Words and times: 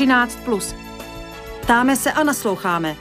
13. 0.00 0.38
Plus. 0.44 0.74
Ptáme 1.62 1.96
se 1.96 2.12
a 2.12 2.24
nasloucháme. 2.24 2.96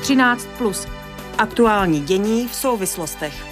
13. 0.00 0.46
Plus. 0.58 0.86
Aktuální 1.38 2.00
dění 2.00 2.48
v 2.48 2.54
souvislostech. 2.54 3.46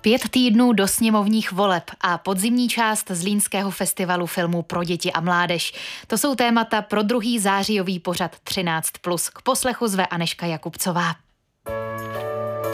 Pět 0.00 0.28
týdnů 0.30 0.72
do 0.72 0.88
sněmovních 0.88 1.52
voleb 1.52 1.84
a 2.00 2.18
podzimní 2.18 2.68
část 2.68 3.10
Zlínského 3.10 3.70
festivalu 3.70 4.26
filmů 4.26 4.62
pro 4.62 4.84
děti 4.84 5.12
a 5.12 5.20
mládež. 5.20 5.72
To 6.06 6.18
jsou 6.18 6.34
témata 6.34 6.82
pro 6.82 7.02
druhý 7.02 7.38
zářijový 7.38 8.00
pořad 8.00 8.36
13+. 8.44 9.30
K 9.34 9.42
poslechu 9.42 9.88
zve 9.88 10.06
Aneška 10.06 10.46
Jakubcová. 10.46 11.23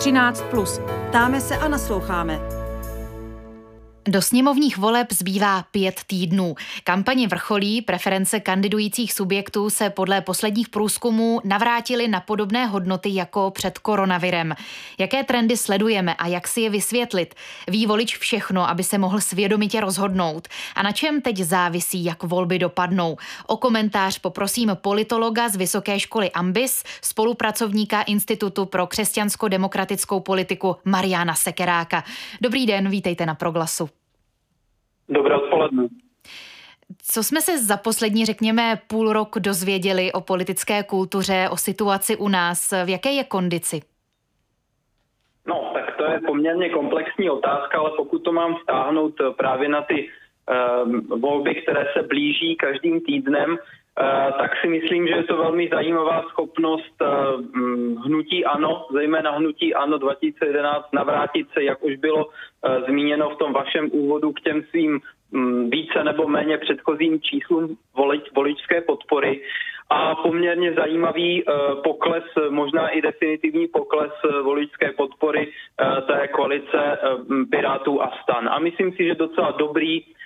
13. 0.01 0.43
Plus. 0.51 0.81
Ptáme 1.09 1.41
se 1.41 1.57
a 1.57 1.69
nasloucháme. 1.69 2.60
Do 4.11 4.23
sněmovních 4.23 4.79
voleb 4.79 5.13
zbývá 5.13 5.63
pět 5.63 6.01
týdnů. 6.07 6.55
Kampaně 6.85 7.29
vrcholí, 7.29 7.83
preference 7.83 8.41
kandidujících 8.41 9.13
subjektů 9.13 9.71
se 9.71 9.91
podle 9.91 10.21
posledních 10.21 10.69
průzkumů 10.69 11.41
navrátily 11.45 12.09
na 12.09 12.21
podobné 12.21 12.67
hodnoty 12.67 13.15
jako 13.15 13.51
před 13.51 13.79
koronavirem. 13.79 14.55
Jaké 14.99 15.25
trendy 15.25 15.57
sledujeme 15.57 16.15
a 16.15 16.27
jak 16.27 16.49
si 16.49 16.61
je 16.61 16.71
vysvětlit? 16.71 17.35
Ví 17.69 17.87
volič 17.87 18.19
všechno, 18.19 18.69
aby 18.71 18.85
se 18.85 18.99
mohl 18.99 19.21
svědomitě 19.21 19.81
rozhodnout. 19.81 20.49
A 20.75 20.83
na 20.83 20.93
čem 20.93 21.21
teď 21.21 21.39
závisí, 21.39 22.05
jak 22.05 22.23
volby 22.23 22.59
dopadnou? 22.59 23.17
O 23.47 23.57
komentář 23.57 24.19
poprosím 24.19 24.71
politologa 24.75 25.49
z 25.49 25.57
Vysoké 25.57 26.01
školy 26.01 26.31
Ambis, 26.31 26.83
spolupracovníka 27.03 28.03
Institutu 28.03 28.67
pro 28.67 28.87
křesťansko-demokratickou 28.87 30.21
politiku 30.21 30.77
Mariana 30.85 31.35
Sekeráka. 31.35 32.05
Dobrý 32.41 32.67
den, 32.67 32.89
vítejte 32.89 33.27
na 33.27 33.35
Proglasu. 33.35 33.89
Dobré 35.11 35.37
odpoledne. 35.37 35.89
Co 37.03 37.23
jsme 37.23 37.41
se 37.41 37.59
za 37.59 37.77
poslední, 37.77 38.25
řekněme, 38.25 38.81
půl 38.87 39.13
rok 39.13 39.37
dozvěděli 39.39 40.13
o 40.13 40.21
politické 40.21 40.83
kultuře, 40.83 41.49
o 41.51 41.57
situaci 41.57 42.17
u 42.17 42.29
nás? 42.29 42.73
V 42.85 42.89
jaké 42.89 43.11
je 43.11 43.25
kondici? 43.25 43.81
No, 45.47 45.71
tak 45.75 45.97
to 45.97 46.05
je 46.05 46.21
poměrně 46.27 46.71
komplexní 46.71 47.31
otázka, 47.31 47.79
ale 47.79 47.91
pokud 47.97 48.19
to 48.19 48.33
mám 48.33 48.57
vtáhnout 48.63 49.15
právě 49.37 49.69
na 49.69 49.83
ty 49.83 50.09
uh, 50.09 51.19
volby, 51.21 51.55
které 51.55 51.87
se 51.93 52.03
blíží 52.03 52.57
každým 52.57 53.01
týdnem, 53.01 53.59
tak 54.39 54.51
si 54.61 54.69
myslím, 54.69 55.07
že 55.07 55.15
je 55.15 55.25
to 55.25 55.37
velmi 55.37 55.69
zajímavá 55.73 56.23
schopnost 56.23 56.95
uh, 57.03 57.09
hnutí 58.05 58.45
ANO, 58.45 58.87
zejména 58.93 59.31
hnutí 59.31 59.75
ANO 59.75 59.99
2011, 59.99 60.87
navrátit 60.93 61.47
se, 61.53 61.65
jak 61.65 61.85
už 61.85 61.97
bylo 61.97 62.27
uh, 62.27 62.33
zmíněno 62.89 63.31
v 63.31 63.37
tom 63.37 63.53
vašem 63.53 63.91
úvodu, 63.93 64.33
k 64.33 64.41
těm 64.41 64.63
svým 64.71 65.01
um, 65.31 65.71
více 65.71 66.05
nebo 66.05 66.29
méně 66.29 66.59
předchozím 66.59 67.21
číslům 67.21 67.77
volič, 67.97 68.25
voličské 68.35 68.81
podpory 68.81 69.41
a 69.93 70.15
poměrně 70.15 70.73
zajímavý 70.73 71.45
pokles, 71.85 72.25
možná 72.51 72.89
i 72.89 73.03
definitivní 73.03 73.69
pokles 73.69 74.13
voličské 74.43 74.93
podpory 74.93 75.53
té 76.07 76.29
koalice 76.29 76.99
Pirátů 77.51 78.03
a 78.03 78.11
Stan. 78.23 78.49
A 78.49 78.59
myslím 78.59 78.93
si, 78.93 79.05
že 79.05 79.15
docela 79.15 79.51
dobrý 79.51 80.03
Eh, 80.03 80.20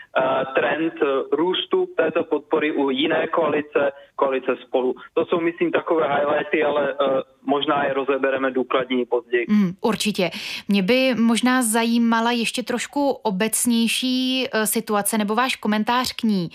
trend 0.55 0.93
eh, 1.03 1.07
růstu 1.33 1.87
této 1.97 2.25
podpory 2.25 2.73
u 2.73 2.91
jiné 2.91 3.27
koalice, 3.27 3.93
koalice 4.17 4.57
spolu. 4.57 4.95
To 5.15 5.27
jsou, 5.27 5.41
myslím, 5.41 5.73
takové 5.73 6.09
highlighty, 6.15 6.65
ale 6.65 6.95
uh, 6.95 7.21
možná 7.47 7.85
je 7.85 7.95
rozebereme 7.95 8.51
důkladněji 8.51 9.07
později. 9.07 9.47
Mm, 9.49 9.73
určitě. 9.81 10.31
Mě 10.69 10.83
by 10.83 11.15
možná 11.15 11.63
zajímala 11.63 12.31
ještě 12.31 12.63
trošku 12.63 13.11
obecnější 13.11 14.49
uh, 14.55 14.65
situace 14.65 15.19
nebo 15.19 15.35
váš 15.35 15.57
komentář 15.57 16.13
k 16.13 16.23
ní. 16.23 16.51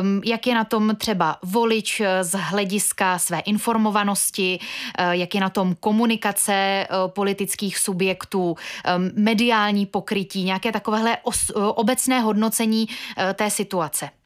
Um, 0.00 0.20
jak 0.24 0.46
je 0.46 0.54
na 0.54 0.64
tom 0.64 0.96
třeba 0.96 1.36
volič 1.42 2.02
z 2.20 2.34
hlediska 2.34 3.18
své 3.18 3.40
informovanosti, 3.40 4.58
uh, 4.60 5.10
jak 5.10 5.34
je 5.34 5.40
na 5.40 5.48
tom 5.48 5.74
komunikace 5.74 6.86
politických 7.06 7.78
subjektů, 7.78 8.42
um, 8.42 8.56
mediální 9.16 9.86
pokrytí, 9.86 10.44
nějaké 10.44 10.72
takovéhle 10.72 11.18
os, 11.22 11.52
obecné 11.54 12.20
hodnocení 12.20 12.86
té 13.34 13.50
situace? 13.50 14.21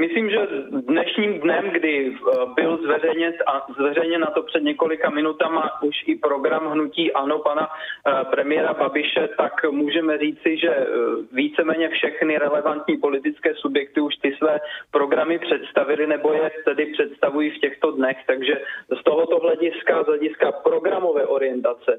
Myslím, 0.00 0.30
že 0.30 0.38
dnešním 0.70 1.40
dnem, 1.40 1.70
kdy 1.70 2.12
eh, 2.12 2.36
byl 2.54 2.78
zveřejněn, 2.82 3.32
a 3.46 3.66
zveřejněn 3.78 4.20
na 4.20 4.26
to 4.26 4.42
před 4.42 4.62
několika 4.62 5.10
minutama 5.10 5.82
už 5.82 5.96
i 6.06 6.16
program 6.16 6.70
hnutí 6.70 7.12
ANO 7.12 7.38
pana 7.38 7.68
eh, 7.68 8.24
premiéra 8.30 8.74
Babiše, 8.74 9.28
tak 9.38 9.70
můžeme 9.70 10.18
říci, 10.18 10.58
že 10.58 10.68
eh, 10.68 10.86
víceméně 11.32 11.88
všechny 11.88 12.38
relevantní 12.38 12.96
politické 12.96 13.54
subjekty 13.54 14.00
už 14.00 14.16
ty 14.16 14.36
své 14.38 14.60
programy 14.90 15.38
představili 15.38 16.06
nebo 16.06 16.32
je 16.32 16.50
tedy 16.64 16.86
představují 16.86 17.50
v 17.50 17.58
těchto 17.58 17.90
dnech. 17.90 18.16
Takže 18.26 18.60
z 19.00 19.04
tohoto 19.04 19.38
hlediska, 19.38 20.02
z 20.02 20.06
hlediska 20.06 20.52
programové 20.52 21.26
orientace, 21.26 21.98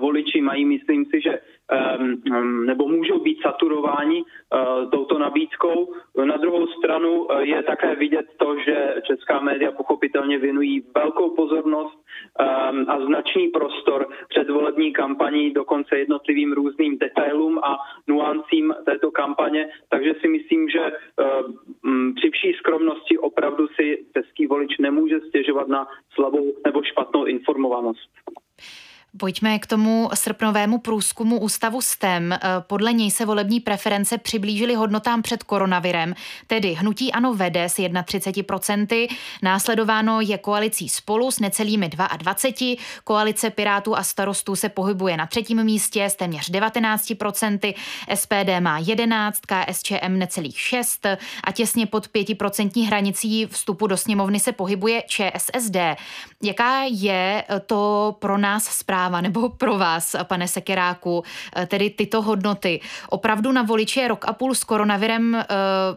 voliči 0.00 0.40
mají, 0.40 0.64
myslím 0.64 1.04
si, 1.04 1.20
že 1.20 1.38
ehm, 1.70 2.66
nebo 2.66 2.88
můžou 2.88 3.18
být 3.20 3.42
saturováni 3.42 4.24
touto 4.90 5.18
nabídkou. 5.18 5.94
Na 6.24 6.36
druhou 6.36 6.66
stranu 6.66 7.29
je 7.38 7.62
také 7.62 7.94
vidět 7.94 8.26
to, 8.36 8.56
že 8.58 8.94
česká 9.02 9.40
média 9.40 9.72
pochopitelně 9.72 10.38
věnují 10.38 10.84
velkou 10.94 11.30
pozornost 11.30 11.98
um, 11.98 12.90
a 12.90 13.06
značný 13.06 13.48
prostor 13.48 14.08
předvolební 14.28 14.92
kampaní, 14.92 15.50
dokonce 15.50 15.98
jednotlivým 15.98 16.52
různým 16.52 16.98
detailům 16.98 17.58
a 17.58 17.78
nuancím 18.06 18.74
této 18.84 19.10
kampaně, 19.10 19.68
takže 19.88 20.14
si 20.20 20.28
myslím, 20.28 20.68
že 20.68 20.92
um, 21.84 22.14
při 22.14 22.30
vší 22.30 22.52
skromnosti 22.52 23.18
opravdu 23.18 23.68
si 23.68 24.04
český 24.16 24.46
volič 24.46 24.78
nemůže 24.78 25.20
stěžovat 25.20 25.68
na 25.68 25.86
slabou 26.14 26.54
nebo 26.66 26.82
špatnou 26.82 27.24
informovanost. 27.24 28.10
Pojďme 29.18 29.58
k 29.58 29.66
tomu 29.66 30.10
srpnovému 30.14 30.78
průzkumu 30.78 31.40
ústavu 31.40 31.80
STEM. 31.80 32.32
Eh, 32.32 32.38
podle 32.60 32.92
něj 32.92 33.10
se 33.10 33.24
volební 33.24 33.60
preference 33.60 34.18
přiblížily 34.18 34.74
hodnotám 34.74 35.22
před 35.22 35.42
koronavirem, 35.42 36.14
tedy 36.46 36.72
hnutí 36.72 37.12
ANO 37.12 37.34
vede 37.34 37.64
s 37.64 37.78
31%, 37.78 39.08
následováno 39.42 40.20
je 40.20 40.38
koalicí 40.38 40.88
spolu 40.88 41.30
s 41.30 41.40
necelými 41.40 41.88
22%, 41.88 42.78
koalice 43.04 43.50
Pirátů 43.50 43.96
a 43.96 44.02
starostů 44.02 44.56
se 44.56 44.68
pohybuje 44.68 45.16
na 45.16 45.26
třetím 45.26 45.64
místě 45.64 46.04
s 46.04 46.14
téměř 46.14 46.50
19%, 46.50 47.74
SPD 48.14 48.60
má 48.60 48.78
11, 48.78 49.40
KSČM 49.40 50.18
necelých 50.18 50.60
6 50.60 51.06
a 51.44 51.52
těsně 51.52 51.86
pod 51.86 52.06
5% 52.06 52.86
hranicí 52.86 53.46
vstupu 53.46 53.86
do 53.86 53.96
sněmovny 53.96 54.40
se 54.40 54.52
pohybuje 54.52 55.02
ČSSD. 55.06 55.76
Jaká 56.42 56.82
je 56.90 57.44
to 57.66 58.16
pro 58.18 58.38
nás 58.38 58.64
zpráva? 58.64 58.99
Zpráva 59.00 59.20
nebo 59.20 59.48
pro 59.48 59.78
vás, 59.78 60.16
pane 60.28 60.48
Sekeráku, 60.48 61.22
eh, 61.22 61.66
tedy 61.66 61.90
tyto 61.90 62.22
hodnoty. 62.22 62.80
Opravdu 63.10 63.52
na 63.52 63.62
voliče 63.62 64.08
rok 64.08 64.24
a 64.28 64.32
půl 64.32 64.54
s 64.54 64.64
koronavirem 64.64 65.34
eh, 65.34 65.44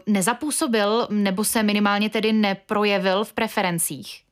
nezapůsobil 0.06 1.06
nebo 1.10 1.44
se 1.44 1.62
minimálně 1.62 2.10
tedy 2.10 2.32
neprojevil 2.32 3.24
v 3.24 3.32
preferencích? 3.32 4.24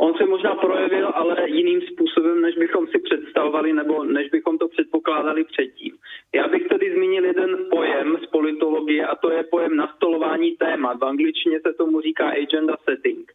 On 0.00 0.14
se 0.14 0.24
možná 0.26 0.54
projevil, 0.54 1.08
ale 1.14 1.50
jiným 1.50 1.80
způsobem, 1.80 2.40
než 2.40 2.54
bychom 2.54 2.86
si 2.86 2.98
představovali 2.98 3.72
nebo 3.72 4.04
než 4.04 4.30
bychom 4.30 4.58
to 4.58 4.68
předpokládali 4.68 5.44
předtím. 5.44 5.94
Já 6.34 6.48
bych 6.48 6.68
tady 6.68 6.94
zmínil 6.94 7.24
jeden 7.24 7.56
pojem 7.70 8.16
z 8.22 8.26
politologie 8.26 9.06
a 9.06 9.14
to 9.16 9.30
je 9.30 9.42
pojem 9.42 9.76
nastolování 9.76 10.56
témat. 10.56 10.98
V 11.00 11.04
angličtině 11.04 11.60
se 11.66 11.72
tomu 11.72 12.00
říká 12.00 12.28
agenda 12.28 12.76
setting. 12.84 13.32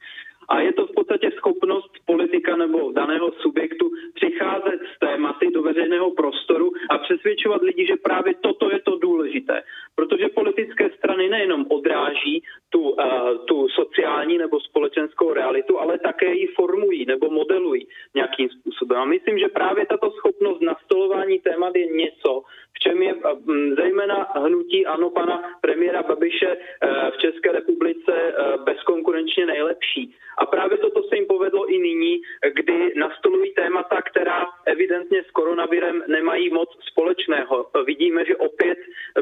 A 0.54 0.60
je 0.62 0.74
to 0.74 0.88
v 0.88 0.94
podstatě 0.94 1.32
schopnost 1.32 1.92
politika 2.06 2.56
nebo 2.56 2.92
daného 2.92 3.32
subjektu 3.32 3.92
přicházet 4.14 4.80
s 4.96 5.00
tématy 5.00 5.48
do 5.54 5.62
veřejného 5.62 6.12
prostoru 6.12 6.72
a 6.90 6.98
přesvědčovat 6.98 7.62
lidi, 7.62 7.86
že 7.88 7.96
právě 8.04 8.34
toto 8.42 8.72
je 8.72 8.80
to 8.80 8.98
důležité. 8.98 9.64
Protože 9.96 10.30
politické 10.30 10.90
strany 10.90 11.30
nejenom 11.30 11.66
odráží 11.70 12.44
tu, 12.70 12.82
uh, 12.90 12.98
tu 13.46 13.68
sociální 13.70 14.38
nebo 14.38 14.60
společenskou 14.60 15.34
realitu, 15.34 15.80
ale 15.80 16.00
také 16.00 16.34
ji 16.34 16.48
formují 16.48 17.06
nebo 17.06 17.30
modelují 17.30 17.88
nějakým 18.16 18.50
způsobem. 18.50 18.98
A 18.98 19.06
myslím, 19.06 19.40
že 19.40 19.48
právě 19.48 19.86
tato 19.86 20.12
schopnost 20.12 20.62
nastolování 20.62 21.40
témat 21.40 21.76
je 21.76 21.86
něco, 21.86 22.42
čem 22.84 23.02
je 23.02 23.14
uh, 23.14 23.22
zejména 23.80 24.28
hnutí 24.36 24.86
ano 24.86 25.10
pana 25.10 25.44
premiéra 25.62 26.04
Babiše 26.04 26.52
uh, 26.58 27.10
v 27.12 27.18
České 27.18 27.52
republice 27.52 28.12
uh, 28.12 28.64
bezkonkurenčně 28.64 29.46
nejlepší. 29.46 30.16
A 30.38 30.46
právě 30.46 30.78
toto 30.78 31.04
se 31.04 31.16
jim 31.16 31.26
povedlo 31.26 31.70
i 31.70 31.78
nyní, 31.80 32.22
kdy 32.54 32.94
nastolují 32.96 33.54
témata, 33.54 34.02
která 34.02 34.46
evidentně 34.66 35.24
s 35.24 35.32
koronavirem 35.32 36.04
nemají 36.08 36.50
moc 36.50 36.70
společného. 36.92 37.70
Vidíme, 37.86 38.26
že 38.26 38.36
opět 38.36 38.78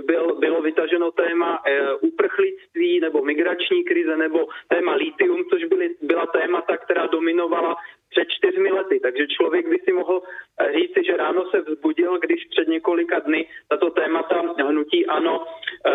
byl, 0.06 0.36
bylo 0.40 0.62
vytaženo 0.62 1.12
téma 1.12 1.64
uprchlictví 2.02 3.00
nebo 3.00 3.22
migrační 3.22 3.84
krize 3.84 4.18
nebo 4.18 4.48
téma 4.68 4.96
litium, 4.96 5.44
což 5.50 5.64
byly, 5.64 5.90
byla 6.02 6.26
témata, 6.26 6.78
která 6.78 7.06
dominovala 7.06 7.76
před 8.12 8.28
čtyřmi 8.30 8.72
lety. 8.72 9.00
Takže 9.00 9.28
člověk 9.28 9.68
by 9.70 9.78
si 9.84 9.94
mohl 9.94 10.22
eh, 10.22 10.72
říci, 10.74 11.04
že 11.06 11.18
ráno 11.18 11.46
se 11.52 11.62
vzbudil, 11.62 12.20
když 12.20 12.46
před 12.50 12.68
několika 12.68 13.20
dny 13.20 13.48
tato 13.70 13.90
témata 13.90 14.42
hnutí 14.68 15.06
ano 15.06 15.46
eh, 15.46 15.92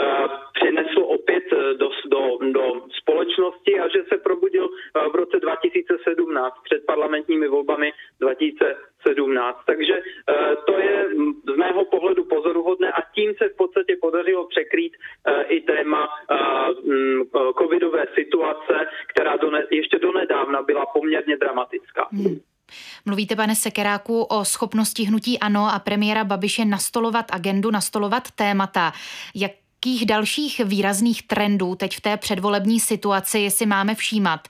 přineslo 0.53 1.07
opět 1.07 1.45
do, 1.77 1.91
do, 2.07 2.39
do 2.53 2.83
společnosti 3.01 3.81
a 3.81 3.89
že 3.89 4.05
se 4.09 4.17
probudil 4.19 4.69
v 5.13 5.15
roce 5.15 5.41
2017 5.41 6.55
před 6.65 6.87
parlamentními 6.87 7.49
volbami 7.49 7.93
2017. 8.21 9.59
Takže 9.67 10.03
to 10.67 10.79
je 10.79 11.09
z 11.53 11.57
mého 11.57 11.85
pohledu 11.85 12.25
pozoruhodné 12.25 12.93
a 12.93 13.01
tím 13.15 13.35
se 13.35 13.49
v 13.49 13.57
podstatě 13.57 13.97
podařilo 14.01 14.47
překrýt 14.47 14.93
i 15.49 15.61
téma 15.61 16.09
covidové 17.59 18.05
situace, 18.15 18.75
která 19.07 19.37
do 19.37 19.51
ne, 19.51 19.63
ještě 19.71 19.99
donedávna 19.99 20.63
byla 20.63 20.87
poměrně 20.87 21.37
dramatická. 21.37 22.09
Hmm. 22.13 22.41
Mluvíte, 23.07 23.37
pane 23.37 23.55
Sekeráku, 23.57 24.23
o 24.23 24.45
schopnosti 24.45 25.03
hnutí 25.03 25.39
ANO 25.39 25.69
a 25.75 25.79
premiéra 25.79 26.25
Babiše 26.25 26.65
nastolovat 26.65 27.27
agendu, 27.31 27.71
nastolovat 27.71 28.31
témata. 28.31 28.93
Jak 29.35 29.53
jakých 29.87 30.07
dalších 30.07 30.61
výrazných 30.65 31.27
trendů 31.27 31.75
teď 31.75 31.97
v 31.97 32.01
té 32.01 32.17
předvolební 32.17 32.81
situaci 32.81 33.51
si 33.51 33.67
máme 33.67 33.95
všímat? 33.95 34.49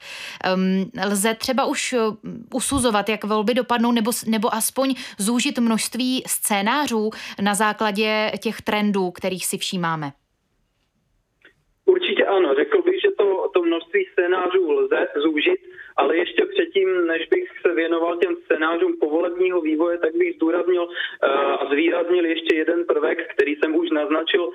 Um, 0.54 0.90
lze 1.04 1.34
třeba 1.34 1.64
už 1.64 1.92
uh, 1.92 2.16
usuzovat, 2.54 3.08
jak 3.08 3.24
volby 3.24 3.54
dopadnou, 3.54 3.92
nebo, 3.92 4.10
nebo 4.26 4.54
aspoň 4.54 4.94
zúžit 5.18 5.58
množství 5.58 6.22
scénářů 6.26 7.10
na 7.40 7.54
základě 7.54 8.32
těch 8.38 8.62
trendů, 8.62 9.10
kterých 9.10 9.46
si 9.46 9.58
všímáme? 9.58 10.12
Ano, 12.26 12.54
řekl 12.54 12.82
bych, 12.82 13.00
že 13.00 13.10
to, 13.18 13.50
to 13.54 13.62
množství 13.62 14.06
scénářů 14.12 14.72
lze 14.72 15.08
zúžit, 15.16 15.60
ale 15.96 16.16
ještě 16.16 16.44
předtím, 16.44 17.06
než 17.06 17.28
bych 17.28 17.48
se 17.66 17.74
věnoval 17.74 18.16
těm 18.16 18.36
scénářům 18.36 18.96
povolebního 19.00 19.60
vývoje, 19.60 19.98
tak 19.98 20.16
bych 20.16 20.34
zdůraznil 20.34 20.82
uh, 20.82 20.90
a 21.30 21.66
zvýraznil 21.70 22.24
ještě 22.24 22.56
jeden 22.56 22.84
prvek, 22.84 23.34
který 23.34 23.56
jsem 23.56 23.76
už 23.76 23.90
naznačil 23.90 24.44
uh, 24.46 24.52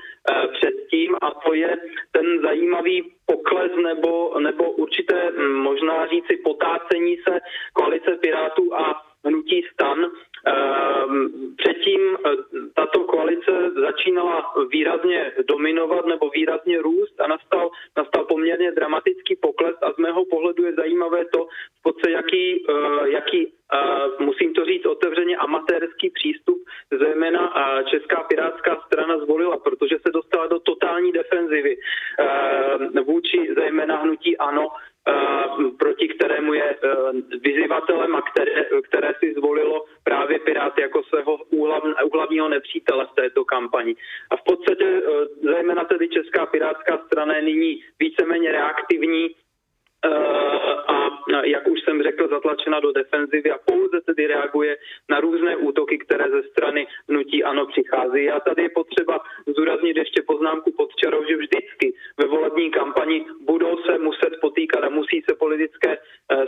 předtím, 0.53 1.15
a 1.21 1.31
to 1.31 1.53
je 1.53 1.77
ten 2.11 2.41
zajímavý 2.41 3.13
pokles 3.25 3.71
nebo, 3.83 4.39
nebo 4.39 4.71
určité 4.71 5.31
hm, 5.31 5.53
možná 5.53 6.07
říci 6.07 6.37
potácení 6.43 7.17
se 7.17 7.39
koalice 7.73 8.17
Pirátů 8.21 8.75
a 8.75 9.10
hnutí 9.25 9.63
stan. 9.73 10.11
Ehm, 10.45 11.29
předtím 11.57 12.01
eh, 12.25 12.29
tato 12.73 12.99
koalice 12.99 13.51
začínala 13.81 14.53
výrazně 14.69 15.31
dominovat 15.47 16.05
nebo 16.05 16.29
výrazně 16.29 16.81
růst 16.81 17.21
a 17.21 17.27
nastal, 17.27 17.69
nastal 17.97 18.25
poměrně 18.25 18.71
dramatický 18.71 19.35
pokles 19.35 19.75
a 19.81 19.93
z 19.93 19.97
mého 19.97 20.25
pohledu 20.25 20.65
je 20.65 20.73
zajímavé 20.73 21.25
to, 21.25 21.47
v 21.79 21.81
podstatě 21.83 22.13
jaký, 22.13 22.65
eh, 22.69 23.09
jaký 23.09 23.47
eh, 23.73 24.23
musím 24.23 24.53
to 24.53 24.65
říct 24.65 24.85
otevřeně, 24.85 25.37
amatérský 25.37 26.09
přístup 26.09 26.57
zejména 26.91 27.53
Česká 27.89 28.23
pirátská 28.23 28.81
strana 28.85 29.17
zvolila, 29.17 29.57
protože 29.57 29.95
se 30.05 30.11
dostala 30.13 30.47
do 30.47 30.59
totální 30.59 31.11
defenzivy 31.11 31.77
vůči 33.05 33.53
zejména 33.57 33.95
hnutí 33.97 34.37
ANO, 34.37 34.67
proti 35.79 36.07
kterému 36.07 36.53
je 36.53 36.75
vyzývatelem 37.43 38.15
a 38.15 38.21
které, 38.21 38.65
které 38.83 39.13
si 39.19 39.33
zvolilo 39.33 39.85
právě 40.03 40.39
Pirát 40.39 40.77
jako 40.77 41.03
svého 41.03 41.37
úhlavního 42.05 42.49
nepřítele 42.49 43.05
v 43.05 43.15
této 43.15 43.45
kampani. 43.45 43.95
A 44.31 44.37
v 44.37 44.43
podstatě 44.43 45.01
zejména 45.43 45.83
tedy 45.83 46.09
Česká 46.09 46.45
pirátská 46.45 46.97
strana 47.05 47.35
je 47.35 47.41
nyní 47.41 47.83
víceméně 47.99 48.51
reaktivní 48.51 49.29
jak 51.43 51.67
už 51.67 51.79
jsem 51.81 52.03
řekl, 52.03 52.27
zatlačena 52.27 52.79
do 52.79 52.91
defenzivy 52.91 53.51
a 53.51 53.57
pouze 53.65 54.01
tedy 54.01 54.27
reaguje 54.27 54.77
na 55.09 55.19
různé 55.19 55.55
útoky, 55.55 55.97
které 55.97 56.29
ze 56.29 56.43
strany 56.43 56.87
nutí 57.07 57.43
ano 57.43 57.65
přichází. 57.65 58.29
A 58.29 58.39
tady 58.39 58.61
je 58.63 58.69
potřeba 58.69 59.19
zdůraznit 59.47 59.97
ještě 59.97 60.21
poznámku 60.21 60.71
pod 60.71 60.95
čarou, 60.95 61.25
že 61.29 61.37
vždycky 61.37 61.93
ve 62.17 62.25
volební 62.27 62.71
kampani 62.71 63.25
budou 63.41 63.77
se 63.77 63.97
muset 63.97 64.33
potýkat 64.41 64.83
a 64.83 64.89
musí 64.89 65.23
se 65.29 65.35
politické 65.35 65.97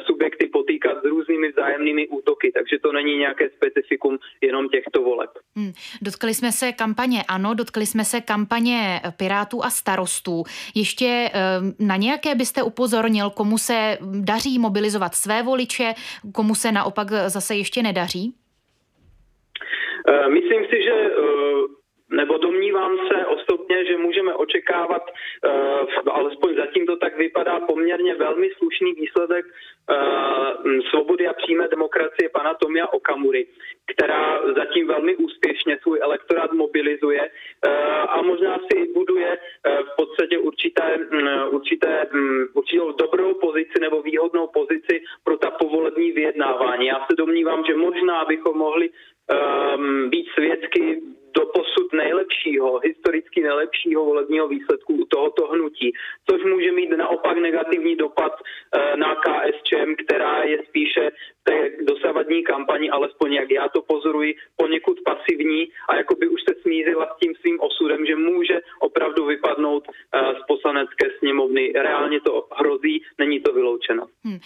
subjekty 0.06 0.48
potýkat 0.48 0.98
s 1.02 1.06
různými 1.06 1.52
vzájemnými 1.52 2.08
útoky, 2.08 2.52
takže 2.52 2.80
to 2.80 2.92
není 2.92 3.18
nějaké 3.18 3.50
specifikum 3.50 4.20
jenom 4.42 4.70
těchto 4.70 5.02
voleb. 5.02 5.30
Hmm. 5.56 5.72
Dotkli 6.02 6.34
jsme 6.34 6.52
se 6.52 6.72
kampaně 6.72 7.24
ANO, 7.28 7.54
dotkli 7.54 7.86
jsme 7.86 8.04
se 8.06 8.22
kampaně 8.22 9.02
Pirátů 9.18 9.64
a 9.64 9.70
starostů. 9.70 10.44
Ještě 10.76 11.06
eh, 11.06 11.40
na 11.80 11.96
nějaké 11.96 12.36
byste 12.36 12.64
upozornil, 12.64 13.30
komu 13.30 13.58
se 13.58 13.98
daří 14.22 14.60
mobilizovat 14.60 15.16
své 15.16 15.44
voliče, 15.44 15.94
komu 16.34 16.56
se 16.56 16.72
naopak 16.72 17.08
zase 17.28 17.56
ještě 17.56 17.84
nedaří? 17.84 18.34
Eh, 20.08 20.30
myslím 20.30 20.66
si, 20.66 20.84
že 20.84 21.10
nebo 22.14 22.38
domnívám 22.38 22.98
se 23.08 23.26
osobně, 23.26 23.86
že 23.86 23.98
můžeme 23.98 24.34
očekávat, 24.34 25.04
vypadá, 27.24 27.60
poměrně 27.60 28.16
velmi 28.16 28.50
slušný 28.58 28.94
výsledek 28.94 29.46
uh, 29.46 30.80
svobody 30.90 31.28
a 31.28 31.34
přímé 31.34 31.68
demokracie 31.68 32.30
pana 32.30 32.54
Tomia 32.54 32.88
Okamury, 32.88 33.48
která 33.92 34.42
zatím 34.56 34.88
velmi 34.88 35.16
úspěšně 35.16 35.80
svůj 35.82 36.00
elektorát 36.02 36.52
mobilizuje 36.54 37.22
uh, 37.22 38.14
a 38.16 38.22
možná 38.22 38.54
si 38.68 38.78
buduje 38.94 39.30
uh, 39.38 39.40
v 39.90 39.92
podstatě 40.00 40.38
určité, 40.38 40.88
um, 40.98 41.56
určité, 41.58 41.94
um, 42.14 42.48
určitou 42.54 42.92
dobrou 42.92 43.34
pozici 43.34 43.78
nebo 43.82 44.02
výhodnou 44.02 44.48
pozici 44.48 44.96
pro 45.24 45.38
ta 45.38 45.52
povolební 45.52 46.12
vyjednávání. 46.12 46.86
Já 46.88 47.00
se 47.08 47.14
domnívám, 47.18 47.64
že 47.68 47.76
možná 47.76 48.26
bychom 48.26 48.58
mohli 48.58 48.90
um, 48.90 50.10
být 50.10 50.28
svědky 50.34 51.02
do 51.36 51.46
nejlepšího, 51.94 52.80
historicky 52.80 53.42
nejlepšího 53.42 54.06
volebního 54.06 54.48
výsledku 54.48 54.94
u 54.94 55.06
tohoto 55.06 55.48
hnutí, 55.48 55.92
což 56.30 56.44
může 56.44 56.72
mít 56.72 56.90
naopak 56.90 57.38
negativní 57.38 57.96
dopad 57.96 58.34
eh, 58.34 58.98
na 58.98 59.16
KSČM, 59.16 59.96
která 60.06 60.44
je 60.44 60.58
spíše 60.68 61.12
té 61.44 61.70
dosavadní 61.84 62.44
kampani, 62.44 62.90
alespoň 62.90 63.34
jak 63.34 63.52
já 63.52 63.70
to 63.70 63.82
pozoruji, 63.82 64.36
poněkud 64.56 64.98
pasivní 65.06 65.68
a 65.90 65.96
jako 65.96 66.16
by 66.16 66.28
už 66.28 66.42
se 66.48 66.56
smířila 66.62 67.06
s 67.06 67.20
tím 67.20 67.34
svým 67.42 67.58
osudem, 67.62 68.06
že 68.06 68.16
může 68.16 68.62
opravdu 68.80 69.26
vypadnout 69.26 69.84
eh, 69.88 70.20
z 70.40 70.46
poslanecké 70.48 71.06
sněmovny. 71.20 71.72
Reálně 71.76 72.20
to 72.22 72.48
hrozí, 72.58 73.04
není 73.18 73.40
to 73.40 73.54
vyloučeno. 73.54 74.06
Hmm. 74.24 74.40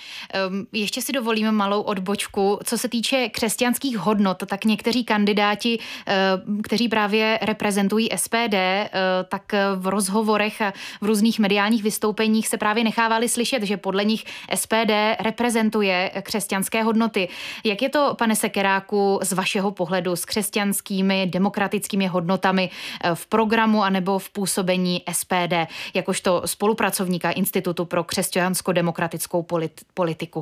Um, 0.48 0.68
ještě 0.74 1.02
si 1.02 1.12
dovolíme 1.12 1.52
malou 1.52 1.82
odbočku. 1.82 2.60
Co 2.64 2.78
se 2.78 2.90
týče 2.90 3.30
křesťanských 3.30 3.98
hodnot, 3.98 4.38
tak 4.50 4.66
někteří 4.66 5.06
kandidáti, 5.06 5.78
uh, 5.78 6.62
kteří 6.62 6.90
právě 6.90 7.40
reprezentují 7.42 8.10
SPD, 8.16 8.54
uh, 8.54 8.90
tak 9.30 9.44
v 9.76 9.88
rozhovorech 9.88 10.62
a 10.62 10.72
v 11.02 11.06
různých 11.06 11.40
mediálních 11.40 11.84
vystoupeních 11.84 12.48
se 12.48 12.58
právě 12.58 12.84
nechávali 12.84 13.30
slyšet, 13.30 13.64
že 13.64 13.78
podle 13.78 14.06
nich 14.06 14.24
SPD 14.56 14.92
reprezentuje 15.20 16.12
křesťanské 16.24 16.84
hodnoty. 16.88 17.28
Jak 17.64 17.82
je 17.82 17.90
to, 17.90 18.16
pane 18.16 18.36
Sekeráku, 18.36 19.20
z 19.24 19.34
vašeho 19.34 19.72
pohledu 19.72 20.16
s 20.16 20.26
křesťanskými 20.26 21.28
demokratickými 21.28 22.08
hodnotami 22.08 22.70
eh, 22.72 23.16
v 23.16 23.24
programu 23.28 23.84
anebo 23.84 24.20
v 24.20 24.30
působení 24.30 25.04
SPD, 25.12 25.68
jakožto 25.94 26.42
spolupracovníka 26.46 27.32
Institutu 27.32 27.86
pro 27.86 28.04
křesťansko-demokratickou 28.04 29.46
politiku? 29.94 30.40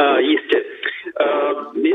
Uh, 0.00 0.18
jistě. 0.18 0.47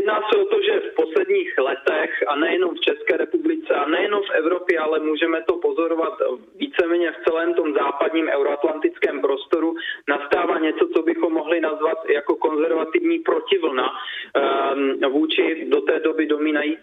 Jedná 0.03 0.22
se 0.33 0.39
o 0.39 0.45
to, 0.45 0.62
že 0.62 0.79
v 0.79 0.95
posledních 0.95 1.57
letech, 1.57 2.24
a 2.27 2.36
nejenom 2.36 2.75
v 2.75 2.79
České 2.79 3.17
republice, 3.17 3.74
a 3.74 3.89
nejenom 3.89 4.22
v 4.22 4.31
Evropě, 4.31 4.79
ale 4.79 5.00
můžeme 5.00 5.43
to 5.48 5.53
pozorovat 5.57 6.13
víceméně 6.55 7.12
v 7.12 7.24
celém 7.29 7.53
tom 7.53 7.74
západním 7.74 8.27
euroatlantickém 8.27 9.22
prostoru, 9.22 9.75
nastává 10.07 10.60
něco, 10.60 10.88
co 10.88 11.01
bychom 11.01 11.33
mohli 11.33 11.60
nazvat 11.60 11.98
jako 12.10 12.36
konzervativní 12.36 13.19
protivlna 13.19 13.91
uh, 13.91 15.12
vůči 15.12 15.65
do 15.69 15.81
té 15.81 16.00
doby 16.00 16.27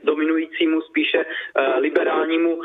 dominujícímu 0.04 0.80
spíše 0.80 1.18
uh, 1.18 1.78
liberálnímu 1.78 2.54
uh, 2.54 2.62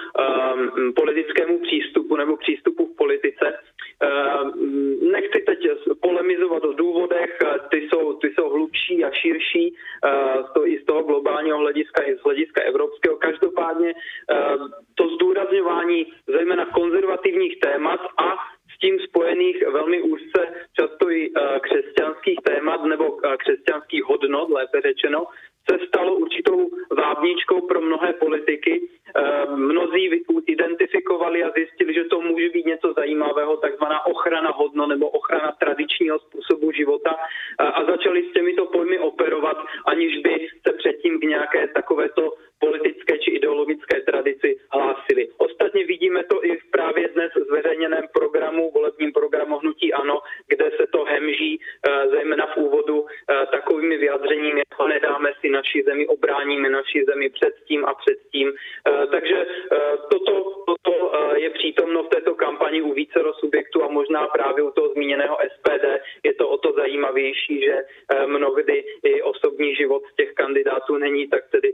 politickému 0.95 1.59
přístupu 1.59 2.15
nebo 2.15 2.37
přístupu 2.37 2.85
v 2.85 2.97
politice. 2.97 3.59
Nechci 5.11 5.41
teď 5.45 5.67
polemizovat 6.01 6.63
o 6.65 6.73
důvodech, 6.73 7.37
ty 7.71 7.77
jsou, 7.77 8.13
hlubší 8.85 9.03
a 9.03 9.11
širší 9.11 9.75
to 10.53 10.67
i 10.67 10.79
z 10.79 10.85
toho 10.85 11.03
globálního 11.03 11.57
hlediska, 11.57 12.03
i 12.03 12.15
z 12.17 12.21
hlediska 12.23 12.61
evropského. 12.61 13.17
Každopádně 13.17 13.93
to 14.95 15.07
zdůrazňování 15.15 16.05
zejména 16.27 16.65
konzervativních 16.65 17.59
témat 17.59 17.99
a 18.17 18.35
s 18.75 18.79
tím 18.79 18.99
spojených 18.99 19.67
velmi 19.67 20.01
úzce 20.01 20.55
často 20.79 21.11
i 21.11 21.31
křesťanských 21.61 22.39
témat 22.43 22.83
nebo 22.83 23.17
křesťanských 23.37 24.03
hodnot, 24.03 24.49
lépe 24.49 24.81
řečeno, 24.81 25.25
se 25.69 25.87
stalo 25.87 26.15
určitou 26.15 26.69
vábničkou 26.97 27.61
pro 27.67 27.81
mnohé 27.81 28.13
politiky. 28.13 28.81
Mnozí 29.55 30.09
identifikovali 30.47 31.43
a 31.43 31.51
zjistili, 31.51 31.93
že 31.93 32.03
to 32.03 32.21
může 32.21 32.49
být 32.49 32.65
něco 32.65 32.93
zajímavého, 32.93 33.57
takzvaná 33.57 34.05
ochrana 34.05 34.51
hodno 34.51 34.87
nebo 34.87 35.09
ochrana 35.09 35.51
tradičního 35.59 36.19
způsobu 36.19 36.71
života 36.71 37.15
a 37.59 37.85
začali 37.85 38.23
s 38.23 38.33
těmito 38.33 38.65
pojmy 38.65 38.99
operovat, 38.99 39.57
aniž 39.85 40.17
by 40.17 40.47
se 40.67 40.73
předtím 40.73 41.19
k 41.19 41.23
nějaké 41.23 41.67
takovéto 41.67 42.33
politické 42.59 43.17
či 43.17 43.31
ideologické 43.31 44.01
tradici 44.01 44.57
hlásili. 44.71 45.27
Ostatně 45.37 45.85
vidíme 45.85 46.23
to 46.23 46.45
i 46.45 46.57
v 46.57 46.71
právě 46.71 47.07
dnes 47.07 47.31
zveřejněném 47.47 48.03
programu, 48.13 48.71
volebním 48.71 49.11
programu 49.11 49.57
Hnutí 49.57 49.93
Ano, 49.93 50.19
naší 55.59 55.81
zemi, 55.81 56.07
obráníme 56.07 56.69
naší 56.69 56.99
zemi 57.09 57.29
před 57.29 57.53
tím 57.67 57.85
a 57.85 57.93
před 57.93 58.19
tím. 58.31 58.47
Eh, 58.53 59.07
takže 59.07 59.37
toto, 60.11 60.33
toto 60.69 60.93
je 61.35 61.49
přítomno 61.49 62.03
v 62.03 62.13
této 62.15 62.35
kampani 62.35 62.81
u 62.81 62.93
více 62.93 63.19
subjektů 63.39 63.83
a 63.83 63.87
možná 63.87 64.27
právě 64.27 64.63
u 64.63 64.71
toho 64.71 64.89
zmíněného 64.93 65.37
SPD 65.53 65.85
je 66.23 66.33
to 66.33 66.49
o 66.49 66.57
to 66.57 66.71
zajímavější, 66.71 67.61
že 67.61 67.75
mnohdy 68.25 68.83
i 69.03 69.21
osobní 69.21 69.75
život 69.75 70.03
těch 70.17 70.33
kandidátů 70.33 70.97
není 70.97 71.27
tak 71.27 71.43
tedy 71.51 71.73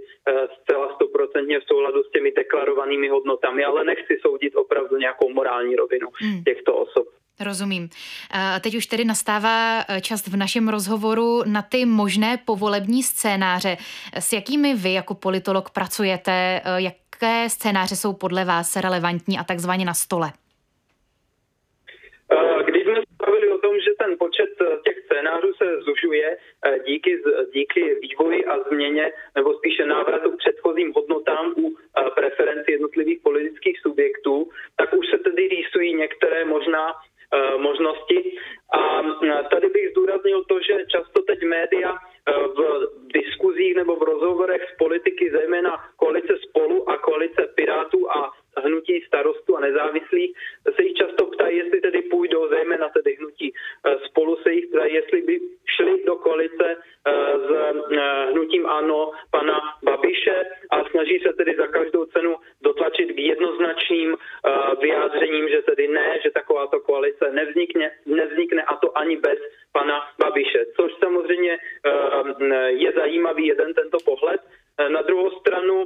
zcela 0.55 0.95
stoprocentně 0.95 1.59
v 1.59 1.63
souladu 1.63 2.03
s 2.03 2.11
těmi 2.11 2.31
deklarovanými 2.31 3.07
hodnotami, 3.09 3.63
ale 3.63 3.83
nechci 3.83 4.17
soudit 4.21 4.55
opravdu 4.55 4.97
nějakou 4.97 5.29
morální 5.29 5.75
rovinu 5.75 6.07
hmm. 6.21 6.43
těchto 6.43 6.75
osob. 6.75 7.20
Rozumím. 7.43 7.89
A 8.31 8.59
teď 8.59 8.75
už 8.75 8.85
tedy 8.85 9.05
nastává 9.05 9.79
eh, 9.81 10.01
čas 10.01 10.27
v 10.27 10.37
našem 10.37 10.69
rozhovoru 10.69 11.43
na 11.45 11.61
ty 11.61 11.85
možné 11.85 12.37
povolební 12.45 13.03
scénáře. 13.03 13.77
S 14.19 14.33
jakými 14.33 14.73
vy 14.73 14.93
jako 14.93 15.13
politolog 15.15 15.69
pracujete? 15.69 16.31
Eh, 16.31 16.81
jaké 16.81 17.49
scénáře 17.49 17.95
jsou 17.95 18.13
podle 18.13 18.45
vás 18.45 18.75
relevantní 18.75 19.37
a 19.39 19.43
takzvaně 19.43 19.85
na 19.85 19.93
stole? 19.93 20.29
Eh, 22.31 22.63
když 22.63 22.83
jsme 22.83 22.99
bavili 23.25 23.49
o 23.49 23.57
tom, 23.57 23.73
že 23.79 23.91
ten 23.99 24.15
počet 24.19 24.49
těch 24.85 24.97
scénářů 25.05 25.53
se 25.53 25.81
zužuje 25.81 26.37
díky, 26.87 27.21
díky 27.53 27.95
vývoji 28.01 28.45
a 28.45 28.59
změně, 28.69 29.11
nebo 29.35 29.53
spíše 29.53 29.85
návratu 29.85 30.31
k 30.31 30.37
předchozím 30.37 30.93
hodnotám 30.95 31.53
u 31.57 31.77
preferenci 32.15 32.71
jednotlivých 32.71 33.19
politických 33.23 33.79
subjektů, 33.79 34.49
tak 34.77 34.93
už 34.93 35.05
se 35.09 35.17
tedy 35.17 35.47
rýsují 35.47 35.93
některé 35.95 36.45
možná 36.45 36.93
stranu 75.41 75.85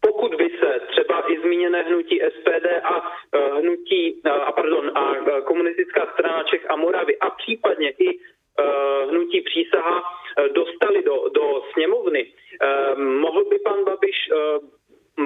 pokud 0.00 0.34
by 0.34 0.50
se 0.60 0.80
třeba 0.90 1.20
i 1.32 1.40
zmíněné 1.40 1.82
hnutí 1.82 2.20
SPD 2.38 2.66
a 2.84 3.12
hnutí, 3.58 4.22
a 4.24 4.52
pardon, 4.52 4.90
a 4.94 5.14
komunistická 5.44 6.06
strana 6.12 6.42
Čech 6.42 6.70
a 6.70 6.76
Moravy 6.76 7.18
a 7.18 7.30
případně 7.30 7.90
i 7.90 8.18
hnutí 9.10 9.40
přísaha 9.40 10.02
dostali 10.54 11.02
do, 11.02 11.28
do 11.34 11.62
sněmovny, 11.72 12.32
mohl 12.96 13.44
by 13.44 13.58
pan 13.58 13.84
Babiš 13.84 14.30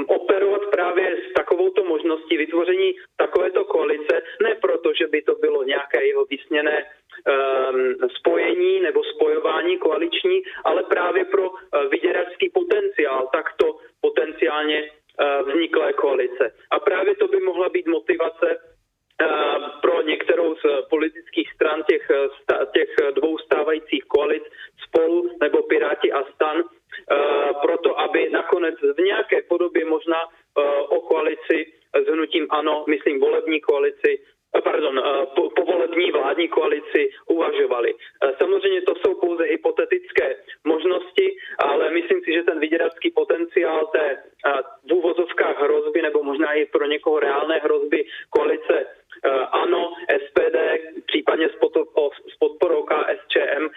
operovat 0.07 0.61
právě 0.71 1.17
s 1.31 1.33
takovouto 1.33 1.85
možností 1.85 2.37
vytvoření 2.37 2.95
takovéto 3.17 3.65
koalice, 3.65 4.23
ne 4.43 4.55
proto, 4.55 4.93
že 4.95 5.07
by 5.07 5.23
to 5.23 5.35
bylo 5.35 5.63
nějaké 5.63 6.07
jeho 6.07 6.25
vysněné 6.25 6.85
um, 6.85 8.09
spojení 8.19 8.81
nebo 8.81 9.05
spojování 9.05 9.79
koaliční, 9.79 10.43
ale 10.65 10.83
právě 10.83 11.25
pro 11.25 11.51
uh, 11.51 11.57
vyděračský 11.91 12.51
potenciál 12.55 13.29
takto 13.33 13.79
potenciálně 14.01 14.91
uh, 14.91 15.49
vzniklé 15.49 15.93
koalice. 15.93 16.53
A 16.71 16.79
právě 16.79 17.17
to 17.17 17.29
by 17.29 17.41
mohla 17.41 17.69
být 17.69 17.87
motivace 17.87 18.57
uh, 18.57 19.81
pro 19.81 20.03
některou 20.03 20.55
z 20.55 20.89
politických 20.91 21.53
stran 21.55 21.83
těch, 21.91 22.11
těch 22.75 22.91
dvou 23.15 23.39
stávajících 23.39 24.05
koalic 24.05 24.43
spolu 24.89 25.31
nebo 25.41 25.63
Piráti 25.63 26.13
a 26.13 26.25
stan, 26.35 26.65
proto 27.63 28.01
aby 28.01 28.31
nakonec 28.31 28.75
v 28.97 29.01
nějaké 29.01 29.43
podobě 29.43 29.85
možná 29.85 30.21
eh, 30.23 30.63
o 30.89 31.01
koalici 31.01 31.73
s 32.05 32.07
hnutím 32.07 32.47
ANO, 32.51 32.85
myslím 32.89 33.21
volební 33.21 33.61
koalici, 33.61 34.21
eh, 34.57 34.61
pardon, 34.61 35.03
po, 35.35 35.51
povolební 35.51 36.11
vládní 36.11 36.49
koalici 36.49 37.11
uvažovali. 37.27 37.95
Samozřejmě 38.39 38.81
to 38.83 38.95
jsou 38.95 39.15
pouze 39.15 39.45
hypotetické 39.45 40.37
možnosti, 40.65 41.37
ale 41.59 41.91
myslím 41.91 42.21
si, 42.21 42.33
že 42.33 42.43
ten 42.43 42.61
vyděračský 42.61 43.11
potenciál 43.11 43.87
té 43.87 44.23
v 44.89 44.93
úvozovkách 44.93 45.63
hrozby, 45.63 46.03
nebo 46.03 46.23
možná 46.23 46.53
i 46.53 46.67
pro 46.67 46.87
někoho 46.87 47.21
reálné 47.21 47.59
hrozby 47.59 48.05
koalice 48.31 48.87
ANO, 49.53 49.93
SPD, 50.27 50.57
případně 51.07 51.49
s 51.49 52.37
podporou 52.39 52.83
KSČM, 52.83 53.69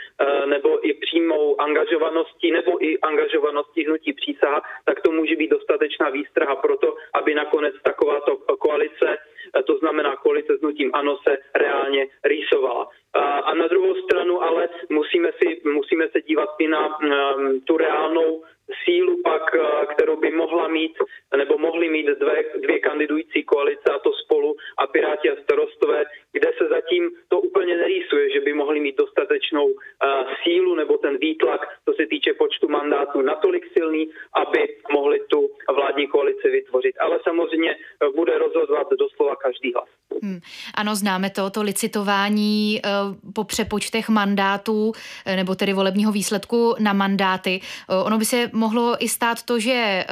nebo 0.45 0.87
i 0.87 0.93
přímou 0.93 1.61
angažovaností, 1.61 2.51
nebo 2.51 2.85
i 2.85 2.99
angažovaností 2.99 3.85
hnutí 3.85 4.13
přísaha, 4.13 4.61
tak 4.85 5.01
to 5.01 5.11
může 5.11 5.35
být 5.35 5.51
dostatečná 5.51 6.09
výstraha 6.09 6.55
pro 6.55 6.77
to, 6.77 6.95
aby 7.13 7.33
nakonec 7.35 7.75
takováto 7.83 8.37
koalice, 8.37 9.17
to 9.67 9.77
znamená 9.77 10.15
koalice 10.15 10.57
s 10.57 10.61
hnutím 10.61 10.91
ANO, 10.93 11.17
se 11.27 11.37
reálně 11.55 12.07
rýsovala. 12.23 12.87
A 13.43 13.53
na 13.53 13.67
druhou 13.67 13.95
stranu 13.95 14.43
ale 14.43 14.69
musíme, 14.89 15.29
si, 15.31 15.61
musíme 15.69 16.07
se 16.07 16.21
dívat 16.21 16.49
i 16.59 16.67
na 16.67 16.99
um, 16.99 17.61
tu 17.61 17.77
reálnou 17.77 18.43
sílu 18.83 19.21
pak, 19.23 19.55
eh, 19.55 19.85
kterou 19.93 20.15
by 20.15 20.31
mohla 20.31 20.67
mít, 20.67 20.97
nebo 21.37 21.57
mohly 21.57 21.89
mít 21.89 22.05
dvě, 22.05 22.45
dvě 22.61 22.79
kandidující 22.79 23.43
koalice, 23.43 23.83
a 23.95 23.99
to 23.99 24.13
spolu 24.13 24.55
a 24.77 24.87
Piráti 24.87 25.29
a 25.29 25.41
starostové, 25.43 26.05
kde 26.31 26.51
se 26.57 26.67
zatím 26.67 27.11
to 27.27 27.39
úplně 27.39 27.77
nerýsuje, 27.77 28.29
že 28.29 28.41
by 28.41 28.53
mohli 28.53 28.79
mít 28.79 28.97
dostatečnou 28.97 29.73
sílu 30.43 30.68
nebo 30.79 30.97
ten 30.97 31.17
výtlak, 31.17 31.61
co 31.85 31.91
se 31.93 32.07
týče 32.07 32.33
počtu 32.33 32.67
mandátů, 32.67 33.21
natolik 33.21 33.63
silný, 33.77 34.09
aby 34.33 34.61
mohli 34.91 35.19
tu 35.19 35.49
vládní 35.75 36.07
koalici 36.07 36.49
vytvořit. 36.49 36.95
Ale 36.99 37.19
samozřejmě 37.23 37.71
eh, 37.75 38.09
bude 38.15 38.37
rozhodovat 38.37 38.87
doslova 38.99 39.35
každý 39.35 39.73
hlas. 39.73 39.98
Hmm. 40.23 40.39
Ano, 40.73 40.95
známe 40.95 41.29
to, 41.29 41.49
to 41.49 41.61
licitování 41.61 42.81
uh, 42.85 43.31
po 43.33 43.43
přepočtech 43.43 44.09
mandátů, 44.09 44.91
nebo 45.35 45.55
tedy 45.55 45.73
volebního 45.73 46.11
výsledku 46.11 46.75
na 46.79 46.93
mandáty. 46.93 47.61
Uh, 47.89 48.07
ono 48.07 48.17
by 48.17 48.25
se 48.25 48.49
mohlo 48.53 49.03
i 49.03 49.09
stát 49.09 49.43
to, 49.43 49.59
že 49.59 49.73
eh, 49.73 50.05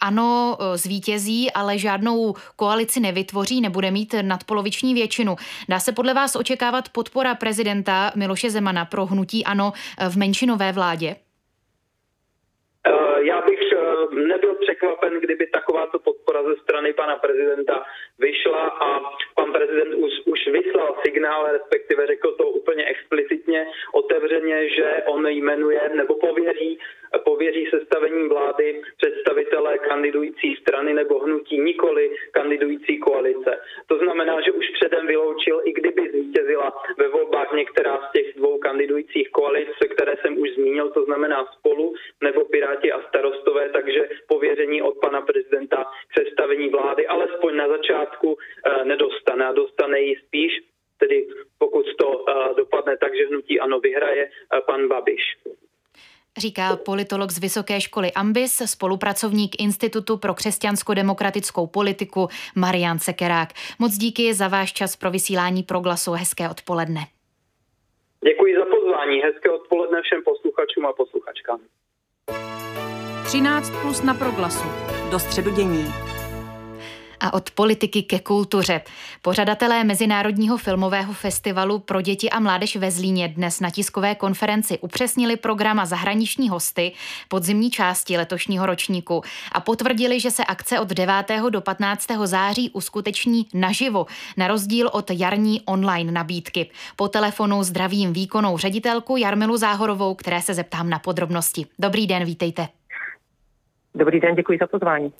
ano, 0.00 0.58
eh, 0.60 0.78
zvítězí, 0.78 1.50
ale 1.52 1.78
žádnou 1.78 2.34
koalici 2.56 3.00
nevytvoří, 3.00 3.60
nebude 3.60 3.90
mít 3.90 4.14
nadpoloviční 4.22 4.94
většinu. 4.94 5.36
Dá 5.68 5.80
se 5.80 5.92
podle 5.92 6.14
vás 6.14 6.36
očekávat 6.36 6.88
podpora 6.88 7.34
prezidenta 7.34 8.12
Miloše 8.16 8.50
Zemana 8.50 8.84
pro 8.84 9.06
hnutí 9.06 9.44
ano 9.44 9.72
eh, 9.98 10.08
v 10.08 10.16
menšinové 10.16 10.72
vládě? 10.72 11.16
Já 13.26 13.35
překvapen, 14.86 15.20
kdyby 15.20 15.46
takováto 15.46 15.98
podpora 15.98 16.42
ze 16.42 16.56
strany 16.56 16.92
pana 16.92 17.16
prezidenta 17.16 17.84
vyšla 18.18 18.66
a 18.68 19.00
pan 19.34 19.52
prezident 19.52 19.94
už, 19.94 20.12
už 20.26 20.46
vyslal 20.46 20.96
signál, 21.04 21.48
respektive 21.52 22.06
řekl 22.06 22.32
to 22.32 22.48
úplně 22.48 22.84
explicitně, 22.84 23.66
otevřeně, 23.92 24.68
že 24.68 25.02
on 25.06 25.26
jmenuje 25.26 25.80
nebo 25.94 26.14
pověří 26.14 26.78
pověří 27.24 27.66
sestavením 27.70 28.28
vlády 28.28 28.82
představitelé 28.96 29.78
kandidující 29.78 30.56
strany 30.56 30.94
nebo 30.94 31.18
hnutí, 31.18 31.58
nikoli 31.60 32.10
kandidující 32.30 32.98
koalice. 32.98 33.60
To 33.86 33.98
znamená, 33.98 34.40
že 34.40 34.52
už 34.52 34.70
předem 34.70 35.06
vyloučil, 35.06 35.60
i 35.64 35.72
kdyby 35.72 36.10
zvítězila 36.10 36.72
ve 36.98 37.08
volbách 37.08 37.52
některá 37.52 38.08
z 38.08 38.12
těch 38.12 38.36
dvou 38.36 38.58
kandidujících 38.58 39.30
koalic, 39.30 39.68
které 39.94 40.16
jsem 40.16 40.38
už 40.38 40.50
zmínil, 40.50 40.90
to 40.90 41.04
znamená 41.04 41.46
spolu 41.58 41.94
nebo 42.22 42.44
Piráti 42.44 42.92
a 42.92 43.02
starostové, 43.08 43.68
takže 43.68 44.08
pověření 44.28 44.82
od 44.82 44.94
pana 45.00 45.20
prezidenta 45.20 45.84
k 46.08 46.20
sestavení 46.20 46.68
vlády 46.68 47.06
alespoň 47.06 47.56
na 47.56 47.68
začátku 47.68 48.38
eh, 48.38 48.84
nedostane 48.84 49.46
a 49.46 49.52
dostane 49.52 50.00
ji 50.00 50.16
spíš 50.26 50.60
tedy 50.98 51.26
pokud 51.58 51.86
to 51.98 52.08
uh, 52.08 52.56
dopadne 52.56 52.96
tak, 52.96 53.16
že 53.16 53.26
hnutí 53.26 53.60
ano 53.60 53.80
vyhraje 53.80 54.24
uh, 54.26 54.60
pan 54.66 54.88
Babiš. 54.88 55.22
Říká 56.38 56.76
politolog 56.76 57.30
z 57.30 57.38
Vysoké 57.38 57.80
školy 57.80 58.12
Ambis, 58.12 58.62
spolupracovník 58.66 59.62
Institutu 59.62 60.16
pro 60.16 60.34
křesťansko-demokratickou 60.34 61.66
politiku 61.66 62.28
Marian 62.54 62.98
Sekerák. 62.98 63.48
Moc 63.78 63.96
díky 63.96 64.34
za 64.34 64.48
váš 64.48 64.72
čas 64.72 64.96
pro 64.96 65.10
vysílání 65.10 65.62
proglasu. 65.62 66.12
Hezké 66.12 66.48
odpoledne. 66.48 67.00
Děkuji 68.24 68.54
za 68.58 68.64
pozvání. 68.64 69.20
Hezké 69.20 69.50
odpoledne 69.50 70.02
všem 70.02 70.22
posluchačům 70.24 70.86
a 70.86 70.92
posluchačkám. 70.92 71.60
13 73.24 73.70
plus 73.82 74.02
na 74.02 74.14
proglasu. 74.14 74.68
Do 75.10 75.18
středu 75.18 75.50
dění 75.50 75.84
a 77.20 77.32
od 77.32 77.50
politiky 77.50 78.02
ke 78.02 78.18
kultuře. 78.18 78.80
Pořadatelé 79.22 79.84
Mezinárodního 79.84 80.56
filmového 80.56 81.12
festivalu 81.12 81.78
pro 81.78 82.00
děti 82.00 82.30
a 82.30 82.40
mládež 82.40 82.76
ve 82.76 82.90
Zlíně 82.90 83.28
dnes 83.28 83.60
na 83.60 83.70
tiskové 83.70 84.14
konferenci 84.14 84.78
upřesnili 84.78 85.36
program 85.36 85.80
a 85.80 85.86
zahraniční 85.86 86.48
hosty 86.48 86.92
podzimní 87.28 87.70
části 87.70 88.16
letošního 88.16 88.66
ročníku 88.66 89.22
a 89.52 89.60
potvrdili, 89.60 90.20
že 90.20 90.30
se 90.30 90.44
akce 90.44 90.80
od 90.80 90.88
9. 90.88 91.14
do 91.50 91.60
15. 91.60 92.06
září 92.24 92.70
uskuteční 92.70 93.46
naživo, 93.54 94.06
na 94.36 94.48
rozdíl 94.48 94.90
od 94.92 95.10
jarní 95.10 95.60
online 95.60 96.12
nabídky. 96.12 96.70
Po 96.96 97.08
telefonu 97.08 97.62
zdravím 97.62 98.12
výkonnou 98.12 98.58
ředitelku 98.58 99.16
Jarmilu 99.16 99.56
Záhorovou, 99.56 100.14
které 100.14 100.42
se 100.42 100.54
zeptám 100.54 100.90
na 100.90 100.98
podrobnosti. 100.98 101.66
Dobrý 101.78 102.06
den, 102.06 102.24
vítejte. 102.24 102.75
Dobrý 103.96 104.20
den, 104.20 104.34
děkuji 104.34 104.58
za 104.58 104.66
pozvání. 104.66 105.12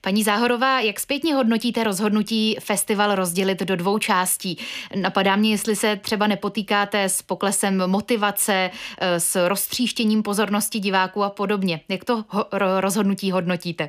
Paní 0.00 0.22
Záhorová, 0.22 0.80
jak 0.80 1.00
zpětně 1.00 1.34
hodnotíte 1.34 1.84
rozhodnutí 1.84 2.56
festival 2.60 3.14
rozdělit 3.14 3.62
do 3.62 3.76
dvou 3.76 3.98
částí? 3.98 4.58
Napadá 5.02 5.36
mě, 5.36 5.50
jestli 5.50 5.76
se 5.76 5.96
třeba 5.96 6.26
nepotýkáte 6.26 7.04
s 7.04 7.22
poklesem 7.22 7.90
motivace, 7.90 8.70
eh, 9.00 9.20
s 9.20 9.48
roztříštěním 9.48 10.22
pozornosti 10.22 10.78
diváků 10.78 11.22
a 11.22 11.30
podobně. 11.30 11.80
Jak 11.88 12.04
to 12.04 12.24
ho- 12.28 12.46
rozhodnutí 12.80 13.30
hodnotíte? 13.30 13.88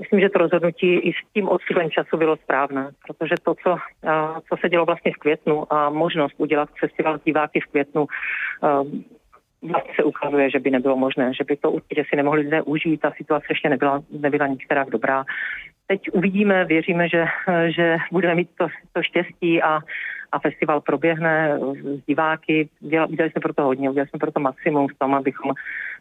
Myslím, 0.00 0.20
že 0.20 0.28
to 0.28 0.38
rozhodnutí 0.38 0.94
i 0.94 1.12
s 1.12 1.32
tím 1.34 1.48
odstupem 1.48 1.90
času 1.90 2.16
bylo 2.16 2.36
správné, 2.36 2.90
protože 3.06 3.34
to, 3.42 3.54
co, 3.62 3.76
eh, 4.04 4.10
co 4.48 4.56
se 4.60 4.68
dělo 4.68 4.84
vlastně 4.84 5.12
v 5.12 5.18
květnu 5.18 5.72
a 5.72 5.90
možnost 5.90 6.34
udělat 6.36 6.68
festival 6.80 7.18
diváky 7.24 7.60
v 7.60 7.70
květnu, 7.70 8.06
eh, 8.64 9.12
vlastně 9.62 9.92
se 9.96 10.04
ukazuje, 10.04 10.50
že 10.50 10.58
by 10.58 10.70
nebylo 10.70 10.96
možné, 10.96 11.34
že 11.34 11.44
by 11.44 11.56
to 11.56 11.70
určitě 11.70 12.04
si 12.08 12.16
nemohli 12.16 12.40
lidé 12.40 12.62
užít, 12.62 13.00
ta 13.00 13.10
situace 13.10 13.46
ještě 13.50 13.68
nebyla, 13.68 14.02
nebyla 14.10 14.46
nikterak 14.46 14.90
dobrá. 14.90 15.24
Teď 15.86 16.00
uvidíme, 16.12 16.64
věříme, 16.64 17.08
že, 17.08 17.24
že 17.68 17.96
budeme 18.12 18.34
mít 18.34 18.48
to, 18.58 18.66
to 18.92 19.02
štěstí 19.02 19.62
a, 19.62 19.80
a 20.32 20.38
festival 20.38 20.80
proběhne 20.80 21.58
s 21.74 22.06
diváky. 22.06 22.68
Udělali 22.80 23.30
jsme 23.30 23.40
pro 23.40 23.54
to 23.54 23.62
hodně, 23.62 23.90
udělali 23.90 24.08
jsme 24.08 24.18
pro 24.18 24.32
to 24.32 24.40
maximum 24.40 24.88
v 24.88 24.98
tom, 24.98 25.14
abychom 25.14 25.52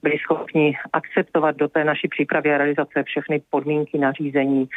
byli 0.04 0.18
schopni 0.18 0.78
akceptovat 0.94 1.56
do 1.56 1.68
té 1.68 1.84
naší 1.84 2.08
přípravy 2.08 2.54
a 2.54 2.58
realizace 2.58 3.04
všechny 3.04 3.42
podmínky, 3.50 3.98
nařízení 3.98 4.70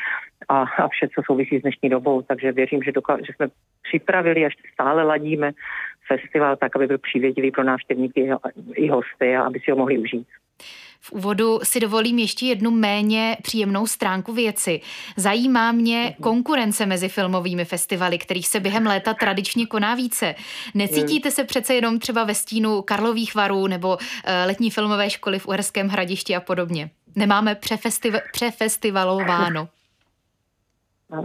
a, 0.48 0.62
a 0.62 0.88
vše, 0.88 1.08
co 1.14 1.22
souvisí 1.26 1.58
s 1.58 1.62
dnešní 1.62 1.88
dobou. 1.88 2.22
Takže 2.22 2.52
věřím, 2.52 2.82
že, 2.82 2.92
doka- 2.92 3.26
že 3.26 3.32
jsme 3.32 3.48
připravili 3.82 4.40
a 4.40 4.44
ještě 4.44 4.62
stále 4.72 5.02
ladíme 5.02 5.52
festival 6.08 6.56
tak, 6.56 6.76
aby 6.76 6.86
byl 6.86 6.98
přívětivý 6.98 7.50
pro 7.50 7.64
návštěvníky 7.64 8.30
i 8.74 8.88
hosty 8.88 9.36
a 9.36 9.42
aby 9.42 9.60
si 9.60 9.70
ho 9.70 9.76
mohli 9.76 9.98
užít. 9.98 10.26
V 11.00 11.12
úvodu 11.12 11.60
si 11.62 11.80
dovolím 11.80 12.18
ještě 12.18 12.46
jednu 12.46 12.70
méně 12.70 13.36
příjemnou 13.42 13.86
stránku 13.86 14.32
věci. 14.32 14.80
Zajímá 15.16 15.72
mě 15.72 16.16
konkurence 16.22 16.86
mezi 16.86 17.08
filmovými 17.08 17.64
festivaly, 17.64 18.18
kterých 18.18 18.48
se 18.48 18.60
během 18.60 18.86
léta 18.86 19.14
tradičně 19.14 19.66
koná 19.66 19.94
více. 19.94 20.34
Necítíte 20.74 21.30
se 21.30 21.44
přece 21.44 21.74
jenom 21.74 21.98
třeba 21.98 22.24
ve 22.24 22.34
stínu 22.34 22.82
Karlových 22.82 23.34
varů 23.34 23.66
nebo 23.66 23.98
eh, 24.24 24.44
letní 24.46 24.70
filmové 24.70 25.10
školy 25.10 25.38
v 25.38 25.46
Uherském 25.46 25.88
hradišti 25.88 26.36
a 26.36 26.40
podobně? 26.40 26.90
Nemáme 27.16 27.54
přefestiv- 27.54 28.20
přefestivalováno. 28.32 29.68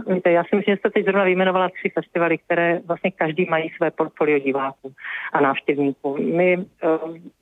Víte, 0.06 0.30
já 0.30 0.44
si 0.44 0.56
myslím, 0.56 0.74
že 0.74 0.78
jste 0.78 0.90
teď 0.90 1.04
zrovna 1.04 1.24
vyjmenovala 1.24 1.68
tři 1.68 1.88
festivaly, 1.88 2.38
které 2.38 2.80
vlastně 2.86 3.10
každý 3.10 3.46
mají 3.50 3.70
své 3.76 3.90
portfolio 3.90 4.38
diváků 4.38 4.92
a 5.32 5.40
návštěvníků. 5.40 6.16
My 6.18 6.56
uh, 6.56 6.64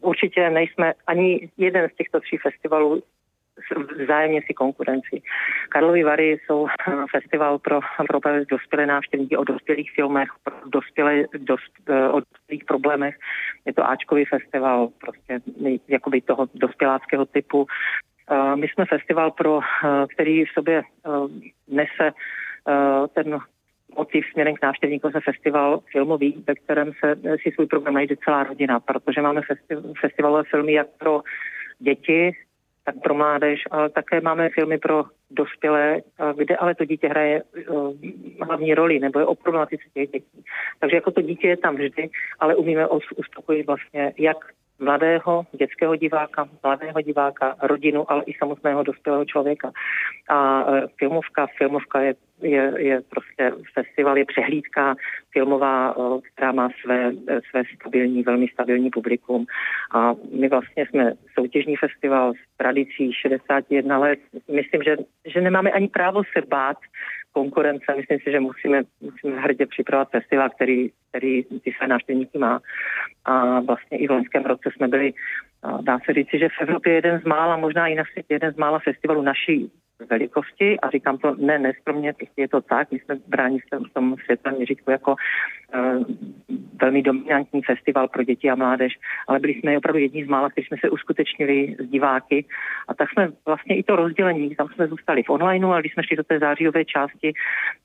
určitě 0.01 0.51
nejsme 0.51 0.93
ani 1.07 1.49
jeden 1.57 1.89
z 1.89 1.97
těchto 1.97 2.21
tří 2.21 2.37
festivalů 2.37 3.03
vzájemně 4.05 4.41
si 4.47 4.55
konkurenci. 4.55 5.23
Karlovy 5.69 6.05
Vary 6.05 6.39
jsou 6.47 6.67
eh, 6.69 6.93
festival 7.11 7.59
pro, 7.59 7.81
pro 8.07 8.21
dospělé 8.51 8.87
návštěvníky 8.87 9.37
o 9.37 9.45
dospělých 9.45 9.93
filmech, 9.93 10.29
pro 10.45 10.55
dospělé, 10.67 11.25
dost, 11.39 11.73
eh, 11.89 12.09
o 12.09 12.21
dospělých 12.21 12.65
problémech. 12.65 13.17
Je 13.67 13.73
to 13.73 13.89
Ačkový 13.89 14.25
festival, 14.25 14.89
prostě 15.01 15.41
jakoby 15.89 16.21
toho 16.21 16.49
dospěláckého 16.55 17.27
typu. 17.27 17.67
My 18.55 18.69
jsme 18.69 18.85
festival, 18.85 19.31
pro, 19.31 19.61
který 20.15 20.45
v 20.45 20.53
sobě 20.55 20.83
nese 21.69 22.13
ten 23.15 23.39
motiv 23.97 24.25
směrem 24.33 24.55
k 24.55 24.63
návštěvníkům 24.63 25.13
se 25.13 25.21
festival 25.21 25.81
filmový, 25.93 26.45
ve 26.47 26.55
kterém 26.55 26.93
se 27.05 27.17
si 27.43 27.51
svůj 27.51 27.67
program 27.67 27.95
najde 27.95 28.17
celá 28.25 28.45
rodina, 28.45 28.81
protože 28.81 29.23
máme 29.23 29.41
festi- 29.41 29.93
festivalové 30.01 30.43
filmy 30.51 30.73
jak 30.73 30.87
pro 30.99 31.21
děti, 31.79 32.33
tak 32.85 32.95
pro 33.03 33.15
mládež, 33.15 33.63
ale 33.71 33.89
také 33.91 34.21
máme 34.21 34.49
filmy 34.49 34.79
pro 34.79 35.05
dospělé, 35.31 36.01
kde 36.37 36.57
ale 36.57 36.75
to 36.75 36.85
dítě 36.85 37.09
hraje 37.09 37.43
hlavní 38.43 38.75
roli, 38.75 38.99
nebo 38.99 39.19
je 39.19 39.27
o 39.27 39.35
problematice 39.35 39.85
těch 39.95 40.11
dětí. 40.11 40.45
Takže 40.81 40.97
jako 40.97 41.11
to 41.11 41.23
dítě 41.23 41.49
je 41.49 41.57
tam 41.57 41.77
vždy, 41.77 42.11
ale 42.39 42.57
umíme 42.57 42.87
uspokojit 43.17 43.67
vlastně 43.67 44.13
jak 44.19 44.37
mladého 44.79 45.43
dětského 45.53 45.97
diváka, 45.97 46.49
mladého 46.63 47.01
diváka, 47.01 47.57
rodinu, 47.63 48.11
ale 48.13 48.23
i 48.27 48.33
samotného 48.39 48.83
dospělého 48.83 49.25
člověka. 49.25 49.73
A 50.29 50.65
e, 50.69 50.87
filmovka, 50.99 51.47
filmovka 51.59 52.01
je, 52.01 52.15
je, 52.43 52.73
je 52.77 53.01
prostě 53.11 53.53
festival, 53.75 54.19
je 54.19 54.25
přehlídka 54.25 54.95
filmová, 55.33 55.91
e, 55.91 56.21
která 56.33 56.53
má 56.53 56.69
své, 56.83 57.09
e, 57.29 57.41
své 57.51 57.63
stabilní, 57.75 58.23
velmi 58.23 58.49
stabilní 58.49 58.91
publikum. 58.91 59.47
A 59.95 60.15
my 60.33 60.49
vlastně 60.49 60.87
jsme 60.87 61.13
soutěžní 61.39 61.77
festival 61.77 62.33
s 62.33 62.57
tradicí 62.57 63.13
61 63.13 63.99
let. 63.99 64.19
Myslím, 64.53 64.83
že, 64.83 64.97
že 65.27 65.41
nemáme 65.41 65.71
ani 65.71 65.89
právo 65.89 66.23
se 66.25 66.47
bát 66.49 66.77
konkurence. 67.33 67.95
Myslím 67.97 68.19
si, 68.19 68.31
že 68.31 68.41
musíme, 68.41 68.83
musíme 69.01 69.41
hrdě 69.41 69.67
připravovat 69.67 70.11
festival, 70.11 70.51
který, 70.51 70.91
který 71.09 71.45
ty 71.45 71.73
své 71.77 71.89
návštěvníky 71.89 72.39
má. 72.39 72.61
A 73.25 73.61
vlastně 73.61 73.99
i 73.99 74.07
v 74.07 74.11
loňském 74.11 74.45
roce 74.45 74.71
jsme 74.77 74.89
byli, 74.89 75.13
dá 75.81 75.99
se 76.05 76.13
říci, 76.13 76.39
že 76.39 76.49
v 76.49 76.61
Evropě 76.61 76.93
jeden 76.95 77.21
z 77.21 77.25
mála, 77.25 77.57
možná 77.57 77.87
i 77.87 77.95
na 77.95 78.05
světě 78.13 78.35
jeden 78.35 78.53
z 78.53 78.57
mála 78.57 78.79
festivalů 78.79 79.23
naší 79.23 79.71
velikosti 80.11 80.81
a 80.81 80.91
říkám 80.91 81.19
to 81.19 81.35
ne 81.39 81.59
neskromně, 81.59 82.13
prostě 82.13 82.43
je 82.43 82.49
to 82.49 82.61
tak, 82.61 82.93
my 82.93 82.99
jsme 82.99 83.15
bráni 83.27 83.59
v 83.59 83.93
tom 83.95 84.17
světovém 84.25 84.57
měřítku 84.57 84.91
jako 84.91 85.17
uh, 85.75 86.05
velmi 86.81 87.03
dominantní 87.03 87.63
festival 87.63 88.09
pro 88.09 88.23
děti 88.23 88.51
a 88.51 88.55
mládež, 88.55 88.93
ale 89.29 89.39
byli 89.39 89.55
jsme 89.55 89.79
opravdu 89.79 89.99
jedni 89.99 90.25
z 90.25 90.29
mála, 90.29 90.51
kteří 90.51 90.67
jsme 90.67 90.77
se 90.81 90.91
uskutečnili 90.91 91.77
s 91.79 91.91
diváky 91.91 92.45
a 92.89 92.95
tak 92.95 93.11
jsme 93.11 93.29
vlastně 93.47 93.77
i 93.77 93.83
to 93.83 93.97
rozdělení, 93.97 94.57
tam 94.57 94.69
jsme 94.69 94.87
zůstali 94.87 95.23
v 95.23 95.31
onlineu, 95.31 95.71
ale 95.71 95.81
když 95.81 95.93
jsme 95.93 96.03
šli 96.05 96.17
do 96.17 96.25
té 96.25 96.39
zářijové 96.39 96.85
části, 96.85 97.33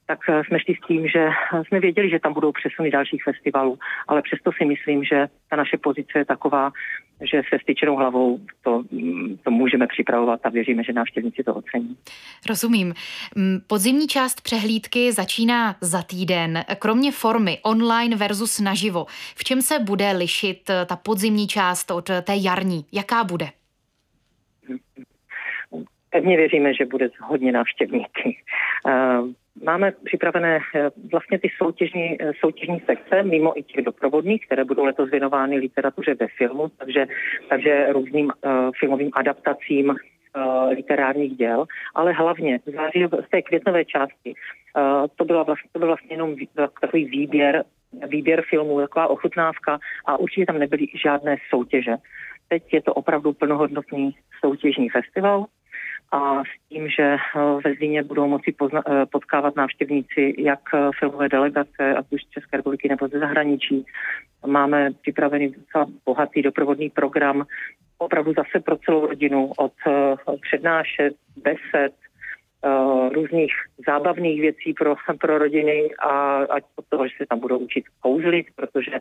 tak 0.05 0.19
uh, 0.29 0.43
jsme 0.43 0.59
šli 0.59 0.75
s 0.75 0.87
tím, 0.87 1.07
že 1.07 1.29
jsme 1.67 1.79
věděli, 1.79 2.09
že 2.09 2.19
tam 2.19 2.33
budou 2.33 2.51
přesuny 2.51 2.91
dalších 2.91 3.23
festivalů, 3.23 3.79
ale 4.07 4.21
přesto 4.21 4.51
si 4.51 4.65
myslím, 4.65 5.03
že 5.03 5.27
ta 5.49 5.55
naše 5.55 5.77
pozice 5.77 6.19
je 6.19 6.25
taková, 6.25 6.71
že 7.21 7.41
se 7.49 7.59
styčenou 7.61 7.95
hlavou 7.95 8.39
to, 8.61 8.83
to 9.43 9.51
můžeme 9.51 9.87
připravovat 9.87 10.39
a 10.43 10.49
věříme, 10.49 10.83
že 10.83 10.93
návštěvníci 10.93 11.43
to 11.43 11.55
ocení. 11.55 11.97
Rozumím. 12.49 12.93
Podzimní 13.67 14.07
část 14.07 14.41
přehlídky 14.41 15.11
začíná 15.11 15.75
za 15.81 16.01
týden. 16.01 16.63
Kromě 16.79 17.11
formy 17.11 17.57
online 17.63 18.15
versus 18.15 18.59
naživo, 18.59 19.05
v 19.35 19.43
čem 19.43 19.61
se 19.61 19.79
bude 19.79 20.11
lišit 20.11 20.69
eh, 20.69 20.85
ta 20.85 20.95
podzimní 20.95 21.47
část 21.47 21.91
od 21.91 22.05
té 22.05 22.33
jarní? 22.43 22.85
Jaká 22.91 23.23
bude? 23.23 23.45
Pevně 26.09 26.37
věříme, 26.37 26.73
že 26.73 26.85
bude 26.85 27.09
hodně 27.21 27.51
návštěvníky. 27.51 28.37
Máme 29.61 29.91
připravené 30.05 30.59
eh, 30.75 30.89
vlastně 31.11 31.39
ty 31.39 31.49
soutěžní, 31.57 32.21
eh, 32.21 32.31
soutěžní 32.39 32.79
sekce, 32.85 33.23
mimo 33.23 33.59
i 33.59 33.63
těch 33.63 33.85
doprovodných, 33.85 34.45
které 34.45 34.65
budou 34.65 34.85
letos 34.85 35.09
věnovány 35.09 35.57
literatuře 35.57 36.15
ve 36.15 36.27
filmu, 36.27 36.69
takže, 36.77 37.05
takže 37.49 37.87
různým 37.93 38.25
uh, 38.25 38.51
filmovým 38.79 39.09
adaptacím 39.13 39.89
uh, 39.89 39.95
literárních 40.69 41.37
děl, 41.37 41.65
ale 41.95 42.13
hlavně 42.13 42.59
září 42.65 43.05
z 43.27 43.29
té 43.29 43.41
květnové 43.41 43.85
části 43.85 44.33
uh, 44.33 45.07
to, 45.15 45.25
byla 45.25 45.43
vlastně, 45.43 45.69
to 45.71 45.79
byl 45.79 45.87
vlastně 45.87 46.13
jenom 46.13 46.35
takový 46.81 47.05
výběr, 47.05 47.63
výběr 48.07 48.43
filmů, 48.49 48.79
taková 48.79 49.07
ochutnávka 49.07 49.79
a 50.05 50.17
určitě 50.17 50.45
tam 50.45 50.59
nebyly 50.59 50.85
žádné 51.03 51.37
soutěže. 51.49 51.95
Teď 52.47 52.73
je 52.73 52.81
to 52.81 52.93
opravdu 52.93 53.33
plnohodnotný 53.33 54.15
soutěžní 54.39 54.89
festival, 54.89 55.45
a 56.13 56.43
s 56.43 56.69
tím, 56.69 56.89
že 56.89 57.03
eh, 57.03 57.39
ve 57.65 57.73
Zlíně 57.73 58.03
budou 58.03 58.27
moci 58.27 58.51
pozna- 58.51 58.83
eh, 58.87 59.05
potkávat 59.05 59.55
návštěvníci 59.55 60.35
jak 60.37 60.59
eh, 60.73 60.89
filmové 60.99 61.29
delegace, 61.29 61.93
ať 61.97 62.05
už 62.09 62.23
z 62.23 62.29
České 62.29 62.57
republiky 62.57 62.89
nebo 62.89 63.07
ze 63.07 63.19
zahraničí, 63.19 63.85
Máme 64.45 64.91
připravený 65.01 65.49
docela 65.49 65.85
bohatý 66.05 66.41
doprovodný 66.41 66.89
program, 66.89 67.45
opravdu 67.97 68.33
zase 68.37 68.59
pro 68.59 68.77
celou 68.77 69.07
rodinu, 69.07 69.51
od 69.57 69.73
přednášet, 70.41 71.13
besed, 71.37 71.93
různých 73.11 73.53
zábavných 73.87 74.41
věcí 74.41 74.73
pro, 74.73 74.95
pro 75.19 75.37
rodiny 75.37 75.89
a 75.99 76.37
ať 76.43 76.63
od 76.75 76.85
toho, 76.89 77.07
že 77.07 77.13
se 77.17 77.25
tam 77.25 77.39
budou 77.39 77.57
učit 77.57 77.83
kouzlit, 77.99 78.47
protože 78.55 78.91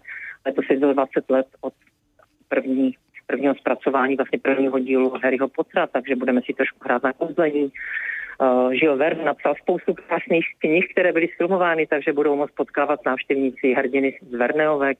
letos 0.46 0.64
je 0.70 0.81
to 0.81 0.92
20 0.92 1.31
let 1.31 1.46
od 1.61 1.75
první 2.48 2.94
prvního 3.26 3.54
zpracování 3.54 4.16
vlastně 4.16 4.38
prvního 4.38 4.78
dílu 4.78 5.11
Harryho 5.22 5.48
Pottera, 5.48 5.87
takže 5.87 6.16
budeme 6.16 6.40
si 6.42 6.52
trošku 6.52 6.78
hrát 6.85 7.02
na 7.02 7.12
kouzlení. 7.12 7.72
Uh, 8.40 8.72
Žil 8.72 8.96
Verne 8.96 9.24
napsal 9.24 9.54
spoustu 9.54 9.94
krásných 9.94 10.46
knih, 10.58 10.88
které 10.92 11.12
byly 11.12 11.26
filmovány, 11.26 11.87
takže 11.87 12.12
budou 12.12 12.37
moct 12.37 12.54
potkávat 12.54 13.00
návštěvníci 13.06 13.72
hrdiny 13.72 14.18
z 14.30 14.35
Verneovek. 14.35 14.98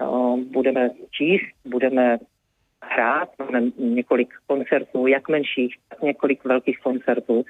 Uh, 0.00 0.40
budeme 0.40 0.90
číst, 1.10 1.54
budeme 1.64 2.18
hrát, 2.82 3.28
máme 3.38 3.60
několik 3.78 4.28
koncertů, 4.46 5.06
jak 5.06 5.28
menších, 5.28 5.76
tak 5.88 6.02
několik 6.02 6.44
velkých 6.44 6.78
koncertů. 6.78 7.44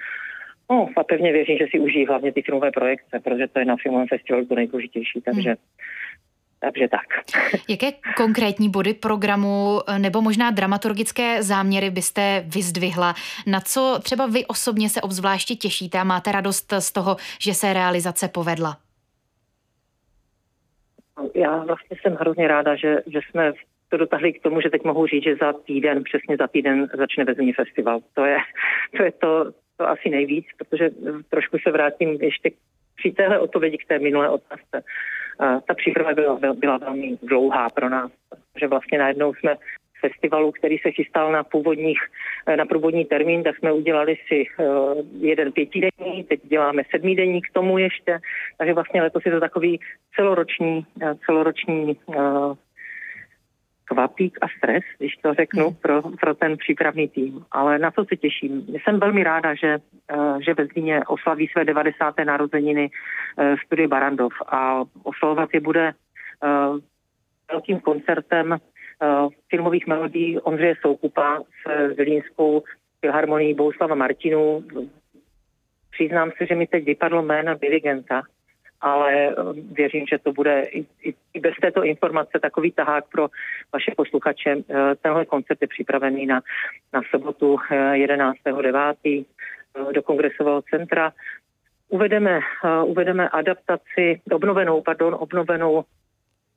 No 0.71 0.89
a 0.97 1.05
pevně 1.05 1.33
věřím, 1.33 1.59
že 1.59 1.67
si 1.71 1.81
užijí 1.81 2.07
hlavně 2.07 2.33
ty 2.33 2.43
filmové 2.43 2.71
projekce, 2.71 3.21
protože 3.25 3.47
to 3.47 3.59
je 3.59 3.65
na 3.65 3.77
filmovém 3.77 4.09
festivalu 4.09 4.47
to 4.47 4.55
nejdůležitější, 4.55 5.21
takže 5.21 5.49
hmm. 5.49 5.59
Takže 6.65 6.89
tak. 6.89 7.07
Jaké 7.69 7.93
konkrétní 8.17 8.71
body 8.71 8.95
programu 8.95 9.81
eh, 9.89 9.99
nebo 9.99 10.21
možná 10.21 10.51
dramaturgické 10.51 11.43
záměry 11.43 11.91
byste 11.91 12.45
vyzdvihla? 12.47 13.15
Na 13.47 13.61
co 13.61 13.99
třeba 14.03 14.27
vy 14.27 14.47
osobně 14.47 14.89
se 14.89 15.01
obzvláště 15.01 15.55
těšíte 15.55 15.99
a 15.99 16.05
máte 16.05 16.33
radost 16.33 16.73
z 16.79 16.93
toho, 16.93 17.17
že 17.41 17.55
se 17.55 17.73
realizace 17.73 18.29
povedla? 18.29 18.77
Já 21.35 21.65
vlastně 21.65 21.97
jsem 22.03 22.15
hrozně 22.15 22.49
ráda, 22.49 22.77
že, 22.77 22.97
že 23.07 23.21
jsme 23.31 23.53
to 23.89 23.97
dotáhli 23.97 24.33
k 24.33 24.43
tomu, 24.43 24.61
že 24.61 24.71
teď 24.71 24.85
mohu 24.85 25.07
říct, 25.07 25.25
že 25.25 25.37
za 25.37 25.53
týden, 25.53 26.05
přesně 26.05 26.37
za 26.37 26.47
týden 26.47 26.89
začne 26.99 27.25
vezení 27.25 27.53
festival. 27.53 28.01
To 28.15 28.25
je 28.25 28.37
to, 28.97 29.03
je 29.03 29.13
to, 29.13 29.53
to 29.77 29.89
asi 29.89 30.11
nejvíc, 30.11 30.47
protože 30.59 30.91
trošku 31.29 31.57
se 31.59 31.71
vrátím 31.71 32.09
ještě 32.09 32.51
při 32.97 33.13
téhle 33.13 33.39
odpovědi 33.39 33.79
k 33.79 33.89
té 33.89 33.99
minulé 33.99 34.29
otázce. 34.29 34.83
Ta 35.39 35.75
příprava 35.75 36.13
byla, 36.15 36.39
byla 36.55 36.77
velmi 36.79 37.19
dlouhá 37.23 37.71
pro 37.71 37.89
nás, 37.89 38.11
protože 38.53 38.67
vlastně 38.67 38.99
najednou 38.99 39.35
jsme 39.35 39.57
festivalu, 40.09 40.53
který 40.53 40.79
se 40.79 40.91
chystal 40.91 41.33
na 41.33 41.45
původních, 41.45 41.99
na 42.57 42.67
původní 42.67 43.05
termín, 43.05 43.43
tak 43.43 43.57
jsme 43.57 43.73
udělali 43.73 44.17
si 44.29 44.45
uh, 44.45 44.65
jeden 45.21 45.53
pětidenní, 45.53 46.25
teď 46.29 46.41
děláme 46.45 46.83
sedmidenní 46.91 47.43
k 47.43 47.53
tomu 47.53 47.79
ještě, 47.79 48.19
takže 48.59 48.75
vlastně 48.75 49.03
letos 49.03 49.27
je 49.27 49.33
to 49.33 49.41
takový 49.41 49.81
celoroční, 50.17 50.87
uh, 51.03 51.13
celoroční 51.27 51.97
kvapík 53.85 54.39
a 54.43 54.47
stres, 54.59 54.85
když 54.99 55.17
to 55.17 55.35
řeknu, 55.35 55.65
hmm. 55.65 55.75
pro, 55.75 56.03
pro 56.21 56.35
ten 56.35 56.57
přípravný 56.57 57.09
tým. 57.09 57.45
Ale 57.53 57.79
na 57.79 57.91
co 57.91 58.05
se 58.05 58.17
těším? 58.17 58.67
Jsem 58.69 59.01
velmi 59.01 59.25
ráda, 59.25 59.55
že, 59.55 59.79
eh, 60.11 60.43
že 60.45 60.55
ve 60.55 60.67
Zlíně 60.67 61.01
oslaví 61.07 61.49
své 61.49 61.65
90. 61.65 62.15
narozeniny 62.25 62.91
eh, 63.39 63.55
studie 63.67 63.89
Barandov 63.89 64.33
a 64.47 64.83
oslavovat 65.03 65.49
je 65.55 65.61
bude 65.61 65.93
uh, 65.93 66.79
velkým 67.51 67.81
koncertem 67.81 68.59
filmových 69.51 69.87
melodí 69.87 70.39
Ondřeje 70.39 70.75
Soukupa 70.81 71.41
s 71.41 71.95
Zlínskou 71.95 72.63
filharmonií 73.01 73.55
Bouslava 73.55 73.95
Martinu. 73.95 74.65
Přiznám 75.91 76.31
se, 76.39 76.47
že 76.47 76.55
mi 76.55 76.67
teď 76.67 76.85
vypadlo 76.85 77.23
jméno 77.23 77.55
dirigenta, 77.55 78.23
ale 78.85 79.13
eh, 79.13 79.35
věřím, 79.73 80.05
že 80.13 80.19
to 80.19 80.33
bude 80.33 80.63
i, 80.63 80.81
i, 81.03 81.15
i 81.35 81.41
bez 81.41 81.55
této 81.61 81.85
informace 81.85 82.39
takový 82.43 82.73
tahák 82.73 83.05
pro 83.09 83.29
vaše 83.73 83.93
posluchače. 83.97 84.57
Eh, 84.57 84.95
tenhle 85.03 85.25
koncert 85.25 85.59
je 85.61 85.69
připravený 85.69 86.27
na, 86.27 86.41
na 86.93 87.01
sobotu 87.11 87.57
11.9. 87.57 88.95
Eh, 89.05 89.93
do 89.93 90.03
kongresového 90.03 90.63
centra. 90.63 91.13
Uvedeme, 91.89 92.41
uvedeme 92.85 93.29
adaptaci, 93.29 94.21
obnovenou, 94.33 94.83
pardon, 94.83 95.17
obnovenou 95.19 95.85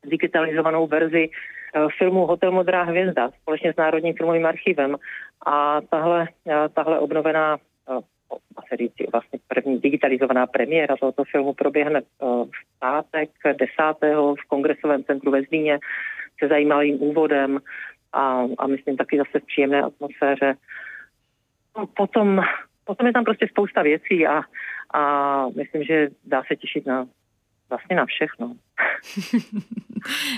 digitalizovanou 0.05 0.87
verzi 0.87 1.29
filmu 1.97 2.25
Hotel 2.25 2.51
Modrá 2.51 2.83
hvězda 2.83 3.29
společně 3.41 3.73
s 3.73 3.75
Národním 3.75 4.13
filmovým 4.13 4.45
archivem. 4.45 4.95
A 5.45 5.81
tahle, 5.81 6.27
tahle 6.73 6.99
obnovená 6.99 7.57
se 8.69 8.77
říct, 8.77 9.11
vlastně 9.11 9.39
první 9.47 9.79
digitalizovaná 9.79 10.47
premiéra 10.47 10.97
tohoto 10.97 11.23
filmu 11.23 11.53
proběhne 11.53 11.99
eh, 11.99 12.25
v 12.45 12.79
pátek 12.79 13.29
10. 13.43 13.67
v 14.41 14.47
kongresovém 14.47 15.03
centru 15.03 15.31
ve 15.31 15.41
Zlíně 15.41 15.79
se 16.39 16.47
zajímavým 16.47 17.01
úvodem 17.01 17.59
a, 18.13 18.43
a 18.57 18.67
myslím 18.67 18.97
taky 18.97 19.17
zase 19.17 19.39
v 19.39 19.45
příjemné 19.45 19.81
atmosféře. 19.81 20.55
No, 21.77 21.87
potom, 21.87 22.41
potom 22.85 23.07
je 23.07 23.13
tam 23.13 23.23
prostě 23.23 23.47
spousta 23.47 23.81
věcí 23.81 24.27
a, 24.27 24.41
a 24.93 25.45
myslím, 25.49 25.83
že 25.83 26.07
dá 26.25 26.43
se 26.47 26.55
těšit 26.55 26.85
na 26.85 27.07
vlastně 27.69 27.95
na 27.95 28.05
všechno. 28.05 28.53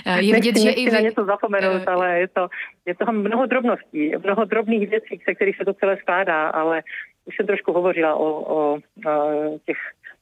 je 0.20 0.34
vidět, 0.34 0.56
že 0.56 0.70
i 0.70 0.84
vy... 0.84 0.90
na 0.90 1.00
něco 1.00 1.24
zapomenout, 1.24 1.82
uh... 1.82 1.92
ale 1.92 2.20
je 2.20 2.28
to, 2.28 2.48
je 2.86 2.94
to 2.94 3.12
mnoho 3.12 3.46
drobností, 3.46 4.12
mnoho 4.24 4.44
drobných 4.44 4.90
věcí, 4.90 5.20
se 5.24 5.34
kterých 5.34 5.56
se 5.56 5.64
to 5.64 5.74
celé 5.74 5.96
skládá, 5.96 6.48
ale 6.48 6.82
už 7.30 7.36
jsem 7.36 7.46
trošku 7.46 7.72
hovořila 7.72 8.14
o, 8.14 8.26
o, 8.26 8.74
o 8.74 8.78
těch, 9.66 9.78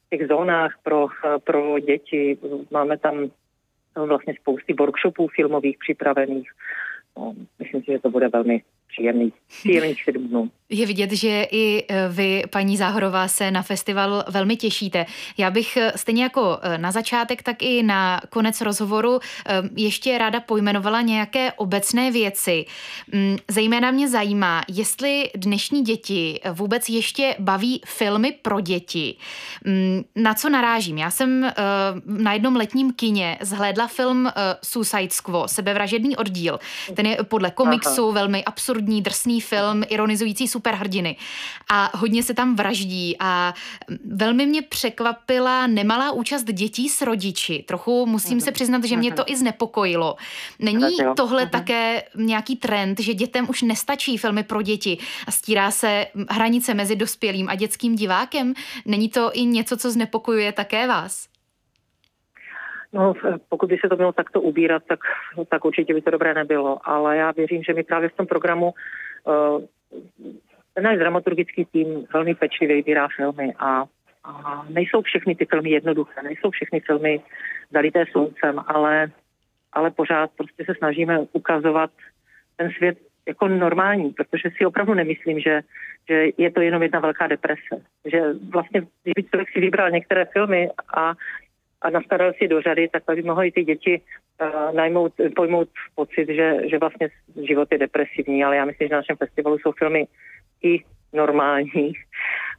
těch 0.09 0.27
zónách 0.27 0.79
pro, 0.83 1.07
pro 1.43 1.79
děti. 1.79 2.37
Máme 2.71 2.97
tam 2.97 3.31
vlastně 3.95 4.33
spousty 4.41 4.73
workshopů 4.73 5.27
filmových 5.27 5.77
připravených. 5.77 6.49
No, 7.17 7.33
myslím 7.59 7.83
si, 7.83 7.91
že 7.91 7.99
to 7.99 8.09
bude 8.09 8.27
velmi 8.27 8.61
příjemný, 8.89 9.33
příjemných 9.47 10.03
sedm 10.03 10.27
dnů. 10.27 10.49
Je 10.71 10.85
vidět, 10.85 11.11
že 11.11 11.47
i 11.51 11.85
e, 11.89 12.09
vy, 12.09 12.43
paní 12.49 12.77
Záhorová, 12.77 13.27
se 13.27 13.51
na 13.51 13.61
festival 13.61 14.23
velmi 14.27 14.55
těšíte. 14.55 15.05
Já 15.37 15.51
bych 15.51 15.77
e, 15.77 15.91
stejně 15.95 16.23
jako 16.23 16.59
e, 16.61 16.77
na 16.77 16.91
začátek, 16.91 17.43
tak 17.43 17.63
i 17.63 17.83
na 17.83 18.21
konec 18.29 18.61
rozhovoru 18.61 19.19
ještě 19.75 20.17
ráda 20.17 20.39
pojmenovala 20.39 21.01
nějaké 21.01 21.51
obecné 21.51 22.11
věci. 22.11 22.65
Mm, 23.13 23.37
zejména 23.47 23.91
mě 23.91 24.09
zajímá, 24.09 24.61
jestli 24.67 25.29
dnešní 25.35 25.81
děti 25.81 26.39
vůbec 26.51 26.89
ještě 26.89 27.35
baví 27.39 27.81
filmy 27.85 28.31
pro 28.41 28.59
děti. 28.59 29.15
Mm, 29.65 30.03
na 30.15 30.33
co 30.33 30.49
narážím? 30.49 30.97
Já 30.97 31.11
jsem 31.11 31.51
na 32.05 32.33
jednom 32.33 32.55
letním 32.55 32.93
kině 32.93 33.37
zhlédla 33.41 33.87
film 33.87 34.31
Suicide 34.63 35.09
Squad, 35.09 35.49
sebevražedný 35.49 36.17
oddíl. 36.17 36.59
Ten 36.95 37.05
je 37.05 37.17
podle 37.23 37.51
komiksu 37.51 38.03
Aha. 38.03 38.13
velmi 38.13 38.43
absurdní, 38.43 38.78
drsný 38.81 39.41
film, 39.41 39.83
ironizující 39.89 40.47
superhrdiny 40.47 41.15
a 41.69 41.97
hodně 41.97 42.23
se 42.23 42.33
tam 42.33 42.55
vraždí 42.55 43.15
a 43.19 43.53
velmi 44.05 44.45
mě 44.45 44.61
překvapila 44.61 45.67
nemalá 45.67 46.11
účast 46.11 46.43
dětí 46.43 46.89
s 46.89 47.01
rodiči. 47.01 47.63
Trochu 47.67 48.05
musím 48.05 48.41
se 48.41 48.51
přiznat, 48.51 48.83
že 48.83 48.97
mě 48.97 49.11
to 49.11 49.23
i 49.27 49.35
znepokojilo. 49.35 50.15
Není 50.59 50.97
tohle 51.15 51.47
také 51.47 52.03
nějaký 52.15 52.55
trend, 52.55 52.99
že 52.99 53.13
dětem 53.13 53.45
už 53.49 53.61
nestačí 53.61 54.17
filmy 54.17 54.43
pro 54.43 54.61
děti 54.61 54.97
a 55.27 55.31
stírá 55.31 55.71
se 55.71 56.07
hranice 56.29 56.73
mezi 56.73 56.95
dospělým 56.95 57.49
a 57.49 57.55
dětským 57.55 57.95
divákem? 57.95 58.53
Není 58.85 59.09
to 59.09 59.31
i 59.33 59.45
něco, 59.45 59.77
co 59.77 59.91
znepokojuje 59.91 60.51
také 60.51 60.87
vás? 60.87 61.27
No, 62.93 63.13
pokud 63.49 63.69
by 63.69 63.77
se 63.77 63.89
to 63.89 63.95
mělo 63.95 64.11
takto 64.11 64.41
ubírat, 64.41 64.83
tak, 64.87 64.99
tak 65.49 65.65
určitě 65.65 65.93
by 65.93 66.01
to 66.01 66.11
dobré 66.11 66.33
nebylo. 66.33 66.77
Ale 66.83 67.17
já 67.17 67.31
věřím, 67.31 67.63
že 67.63 67.73
my 67.73 67.83
právě 67.83 68.09
v 68.09 68.15
tom 68.15 68.27
programu 68.27 68.73
ten 70.73 70.83
náš 70.83 70.97
dramaturgický 70.97 71.65
tým 71.65 72.07
velmi 72.13 72.35
pečlivě 72.35 72.75
vybírá 72.75 73.07
filmy 73.15 73.53
a, 73.59 73.85
a 74.23 74.65
nejsou 74.69 75.01
všechny 75.01 75.35
ty 75.35 75.45
filmy 75.45 75.69
jednoduché, 75.69 76.23
nejsou 76.23 76.49
všechny 76.49 76.79
filmy 76.79 77.21
zalité 77.71 78.05
sluncem, 78.11 78.59
ale, 78.67 79.11
ale 79.73 79.91
pořád 79.91 80.31
prostě 80.37 80.65
se 80.65 80.73
snažíme 80.77 81.19
ukazovat 81.33 81.91
ten 82.55 82.71
svět 82.71 82.97
jako 83.27 83.47
normální, 83.47 84.09
protože 84.09 84.49
si 84.57 84.65
opravdu 84.65 84.93
nemyslím, 84.93 85.39
že, 85.39 85.61
že 86.09 86.25
je 86.37 86.51
to 86.51 86.61
jenom 86.61 86.83
jedna 86.83 86.99
velká 86.99 87.27
deprese. 87.27 87.75
Že 88.05 88.21
vlastně, 88.49 88.81
kdyby 89.03 89.23
člověk 89.23 89.49
si 89.49 89.59
vybral 89.59 89.91
některé 89.91 90.25
filmy 90.25 90.69
a, 90.95 91.13
a 91.81 91.89
nastaral 91.89 92.33
si 92.33 92.47
do 92.47 92.61
řady, 92.61 92.87
tak 92.87 93.03
by 93.15 93.21
mohly 93.21 93.51
ty 93.51 93.63
děti 93.63 94.01
uh, 94.41 94.75
najmout, 94.75 95.13
pojmout 95.35 95.69
pocit, 95.95 96.27
že, 96.27 96.57
že 96.69 96.77
vlastně 96.77 97.09
život 97.47 97.67
je 97.71 97.77
depresivní, 97.77 98.43
ale 98.43 98.55
já 98.55 98.65
myslím, 98.65 98.87
že 98.87 98.93
na 98.93 98.99
našem 98.99 99.15
festivalu 99.15 99.57
jsou 99.57 99.71
filmy 99.71 100.07
i 100.63 100.83
normální. 101.13 101.93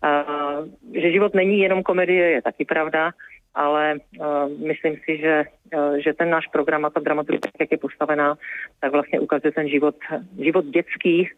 Uh, 0.04 0.68
že 0.94 1.12
život 1.12 1.34
není 1.34 1.58
jenom 1.58 1.82
komedie, 1.82 2.30
je 2.30 2.42
taky 2.42 2.64
pravda, 2.64 3.10
ale 3.54 3.94
uh, 4.18 4.66
myslím 4.66 4.96
si, 5.04 5.18
že, 5.18 5.44
uh, 5.74 5.94
že 5.94 6.14
ten 6.14 6.30
náš 6.30 6.46
program 6.46 6.84
a 6.84 6.90
ta 6.90 7.00
dramaturgie, 7.00 7.50
jak 7.60 7.72
je 7.72 7.78
postavená, 7.78 8.38
tak 8.80 8.92
vlastně 8.92 9.20
ukazuje 9.20 9.52
ten 9.52 9.68
život, 9.68 9.96
život 10.38 10.64
dětský 10.64 11.28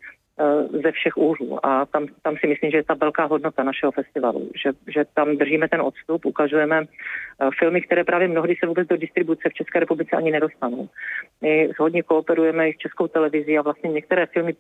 ze 0.83 0.93
všech 0.93 1.17
úhlů. 1.17 1.67
A 1.67 1.87
tam, 1.87 2.07
tam 2.23 2.37
si 2.37 2.47
myslím, 2.47 2.71
že 2.71 2.77
je 2.77 2.85
ta 2.85 2.95
velká 2.95 3.25
hodnota 3.25 3.63
našeho 3.63 3.93
festivalu, 3.93 4.51
že, 4.63 4.71
že 4.89 5.05
tam 5.15 5.37
držíme 5.37 5.69
ten 5.69 5.81
odstup, 5.81 6.25
ukazujeme 6.25 6.85
filmy, 7.59 7.83
které 7.83 8.05
právě 8.05 8.29
mnohdy 8.29 8.55
se 8.61 8.67
vůbec 8.67 8.89
do 8.89 8.97
distribuce 8.97 9.49
v 9.49 9.55
České 9.55 9.81
republice 9.81 10.17
ani 10.17 10.31
nedostanou. 10.31 10.89
My 11.41 11.69
hodně 11.79 12.03
kooperujeme 12.03 12.69
i 12.69 12.75
s 12.75 12.79
Českou 12.79 13.09
televizí 13.09 13.59
a 13.59 13.63
vlastně 13.63 13.91
některé 13.91 14.27
filmy 14.27 14.55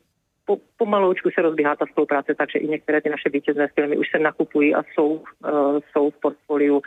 po, 0.46 0.56
pomaloučku 0.76 1.30
se 1.34 1.42
rozbíhá 1.42 1.76
ta 1.76 1.86
spolupráce, 1.86 2.34
takže 2.34 2.58
i 2.58 2.68
některé 2.68 3.00
ty 3.00 3.10
naše 3.10 3.28
vítězné 3.30 3.68
filmy 3.68 3.96
už 3.96 4.10
se 4.10 4.18
nakupují 4.18 4.74
a 4.74 4.82
jsou, 4.82 5.08
uh, 5.08 5.78
jsou 5.92 6.10
v 6.10 6.20
portfoliu 6.20 6.82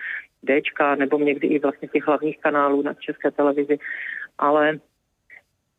Dčka 0.45 0.95
nebo 0.95 1.17
někdy 1.19 1.47
i 1.47 1.59
vlastně 1.59 1.87
těch 1.87 2.07
hlavních 2.07 2.39
kanálů 2.39 2.81
na 2.81 2.93
České 2.93 3.31
televizi. 3.31 3.77
Ale, 4.37 4.79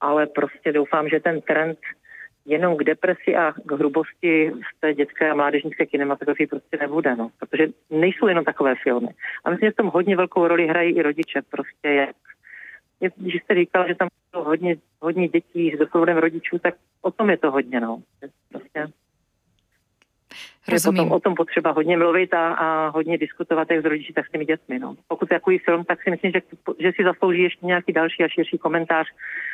ale 0.01 0.27
prostě 0.27 0.73
doufám, 0.73 1.09
že 1.09 1.21
ten 1.21 1.40
trend 1.40 1.79
jenom 2.46 2.76
k 2.76 2.85
depresi 2.85 3.37
a 3.37 3.52
k 3.52 3.72
hrubosti 3.72 4.52
z 4.52 4.80
té 4.80 4.94
dětské 4.94 5.30
a 5.30 5.35
mládežnické 5.35 5.87
kinematografii 5.87 6.46
prostě 6.46 6.76
nebude, 6.80 7.16
no. 7.16 7.30
Protože 7.38 7.66
nejsou 7.90 8.26
jenom 8.26 8.44
takové 8.44 8.74
filmy. 8.82 9.09
A 9.44 9.50
myslím, 9.50 9.66
že 9.66 9.72
v 9.72 9.76
tom 9.76 9.87
hodně 9.87 10.16
velkou 10.16 10.48
roli 10.48 10.66
hrají 10.66 10.96
i 10.96 11.02
rodiče, 11.02 11.42
prostě 11.50 11.88
jak 13.00 13.12
když 13.16 13.42
jste 13.42 13.54
říkal, 13.54 13.88
že 13.88 13.94
tam 13.94 14.09
bylo 14.32 14.44
hodně, 14.44 14.76
hodně 15.00 15.28
dětí 15.28 15.72
s 15.76 15.78
doprovodem 15.78 16.16
rodičů, 16.16 16.59
tak 16.59 16.74
o 17.02 17.11
tom 17.11 17.30
je 17.30 17.37
to 17.37 17.50
hodně, 17.50 17.80
no. 17.80 18.02
Prostě 18.50 18.87
Rozumím. 20.68 20.96
Je 20.96 21.04
potom 21.04 21.16
o 21.16 21.20
tom 21.20 21.35
potřeba 21.35 21.70
hodně 21.70 21.96
mluvit 21.96 22.35
a, 22.35 22.54
a 22.54 22.88
hodně 22.88 23.18
diskutovat 23.18 23.70
jak 23.70 23.82
s 23.82 23.85
rodiči, 23.85 24.12
tak 24.12 24.26
s 24.26 24.30
těmi 24.30 24.44
dětmi. 24.44 24.78
No. 24.78 24.96
Pokud 25.09 25.28
takový 25.28 25.59
film, 25.59 25.85
tak 25.85 26.02
si 26.02 26.11
myslím, 26.11 26.32
že, 26.32 26.40
že 26.78 26.92
si 26.96 27.04
zaslouží 27.04 27.42
ještě 27.42 27.66
nějaký 27.66 27.92
další 27.92 28.24
a 28.24 28.28
širší 28.28 28.59
komentář. 28.59 29.06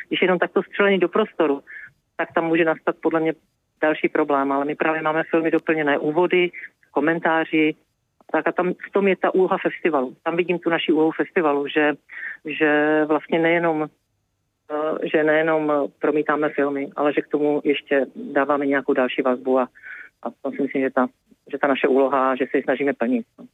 Když 0.07 0.21
jenom 0.21 0.39
takto 0.39 0.63
střelený 0.63 0.99
do 0.99 1.09
prostoru, 1.09 1.61
tak 2.15 2.33
tam 2.33 2.45
může 2.47 2.65
nastat 2.65 2.95
podle 3.01 3.19
mě 3.19 3.33
další 3.81 4.09
problém. 4.09 4.51
Ale 4.51 4.65
my 4.65 4.75
právě 4.75 5.01
máme 5.01 5.23
filmy 5.23 5.51
doplněné 5.51 5.97
úvody, 5.97 6.51
komentáři, 6.91 7.75
tak 8.31 8.47
a 8.47 8.51
tam 8.51 8.73
v 8.73 8.91
tom 8.91 9.07
je 9.07 9.15
ta 9.15 9.33
úloha 9.33 9.57
festivalu. 9.57 10.15
Tam 10.23 10.35
vidím 10.35 10.59
tu 10.59 10.69
naši 10.69 10.91
úlohu 10.91 11.11
festivalu, 11.11 11.67
že, 11.67 11.93
že 12.45 13.01
vlastně 13.05 13.39
nejenom 13.39 13.87
eh, 14.71 15.07
že 15.13 15.23
nejenom 15.23 15.89
promítáme 15.99 16.49
filmy, 16.49 16.89
ale 16.95 17.13
že 17.13 17.21
k 17.21 17.27
tomu 17.27 17.61
ještě 17.63 18.05
dáváme 18.15 18.65
nějakou 18.65 18.93
další 18.93 19.21
vazbu 19.21 19.59
a, 19.59 19.69
a 20.23 20.29
to 20.41 20.51
si 20.51 20.61
myslím, 20.61 20.81
že 20.81 20.89
ta, 20.89 21.07
že 21.51 21.57
ta 21.57 21.67
naše 21.67 21.87
úloha, 21.87 22.35
že 22.35 22.45
se 22.51 22.57
ji 22.57 22.63
snažíme 22.63 22.93
plnit. 22.93 23.25
No. 23.39 23.45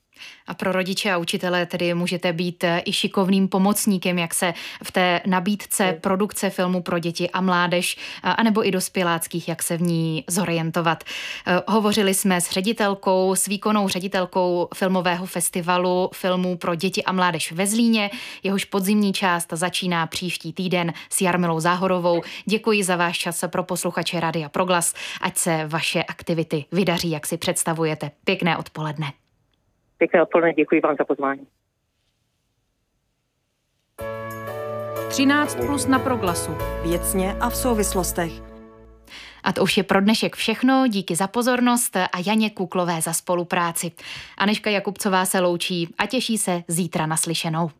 A 0.47 0.53
pro 0.53 0.71
rodiče 0.71 1.11
a 1.11 1.17
učitele 1.17 1.65
tedy 1.65 1.93
můžete 1.93 2.33
být 2.33 2.63
eh, 2.63 2.81
i 2.85 2.93
šikovným 2.93 3.47
pomocníkem, 3.47 4.17
jak 4.17 4.33
se 4.33 4.53
v 4.83 4.91
té 4.91 5.21
nabídce 5.25 5.97
produkce 6.01 6.49
filmu 6.49 6.81
pro 6.81 6.99
děti 6.99 7.29
a 7.29 7.41
mládež, 7.41 7.97
anebo 8.23 8.67
i 8.67 8.71
dospěláckých, 8.71 9.47
jak 9.47 9.63
se 9.63 9.77
v 9.77 9.81
ní 9.81 10.23
zorientovat. 10.27 11.03
Eh, 11.47 11.61
hovořili 11.67 12.13
jsme 12.13 12.41
s 12.41 12.51
ředitelkou, 12.51 13.35
s 13.35 13.47
výkonnou 13.47 13.87
ředitelkou 13.87 14.67
filmového 14.75 15.25
festivalu 15.25 16.09
filmů 16.13 16.57
pro 16.57 16.75
děti 16.75 17.03
a 17.03 17.11
mládež 17.11 17.51
ve 17.51 17.67
Zlíně. 17.67 18.09
Jehož 18.43 18.65
podzimní 18.65 19.13
část 19.13 19.47
začíná 19.51 20.07
příští 20.07 20.53
týden 20.53 20.93
s 21.09 21.21
Jarmilou 21.21 21.59
Záhorovou. 21.59 22.21
Děkuji 22.45 22.83
za 22.83 22.95
váš 22.95 23.17
čas 23.17 23.43
pro 23.47 23.63
posluchače 23.63 24.19
Radia 24.19 24.49
Proglas. 24.49 24.93
Ať 25.21 25.37
se 25.37 25.65
vaše 25.67 26.03
aktivity 26.03 26.65
vydaří, 26.71 27.11
jak 27.11 27.25
si 27.25 27.37
představujete. 27.37 27.78
Pěkné 28.25 28.57
odpoledne. 28.57 29.07
Pěkné 29.97 30.23
odpoledne, 30.23 30.53
děkuji 30.53 30.81
vám 30.81 30.95
za 30.99 31.05
pozvání. 31.05 31.47
13 35.09 35.55
plus 35.55 35.87
na 35.87 35.99
proglasu. 35.99 36.51
Věcně 36.83 37.33
a 37.33 37.49
v 37.49 37.55
souvislostech. 37.55 38.31
A 39.43 39.53
to 39.53 39.63
už 39.63 39.77
je 39.77 39.83
pro 39.83 40.01
dnešek 40.01 40.35
všechno. 40.35 40.87
Díky 40.87 41.15
za 41.15 41.27
pozornost 41.27 41.95
a 41.95 42.09
Janě 42.25 42.49
Kuklové 42.49 43.01
za 43.01 43.13
spolupráci. 43.13 43.91
Aneška 44.37 44.69
Jakubcová 44.69 45.25
se 45.25 45.39
loučí 45.39 45.95
a 45.97 46.05
těší 46.05 46.37
se 46.37 46.63
zítra 46.67 47.05
naslyšenou. 47.05 47.71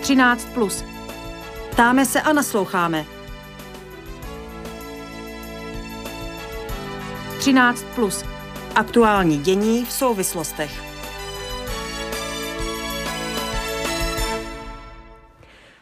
Třináct 0.00 0.44
plus. 0.54 0.84
Ptáme 1.70 2.06
se 2.06 2.22
a 2.22 2.32
nasloucháme. 2.32 3.15
13 7.46 7.86
plus. 7.94 8.24
Aktuální 8.74 9.38
dění 9.38 9.84
v 9.84 9.92
souvislostech. 9.92 10.95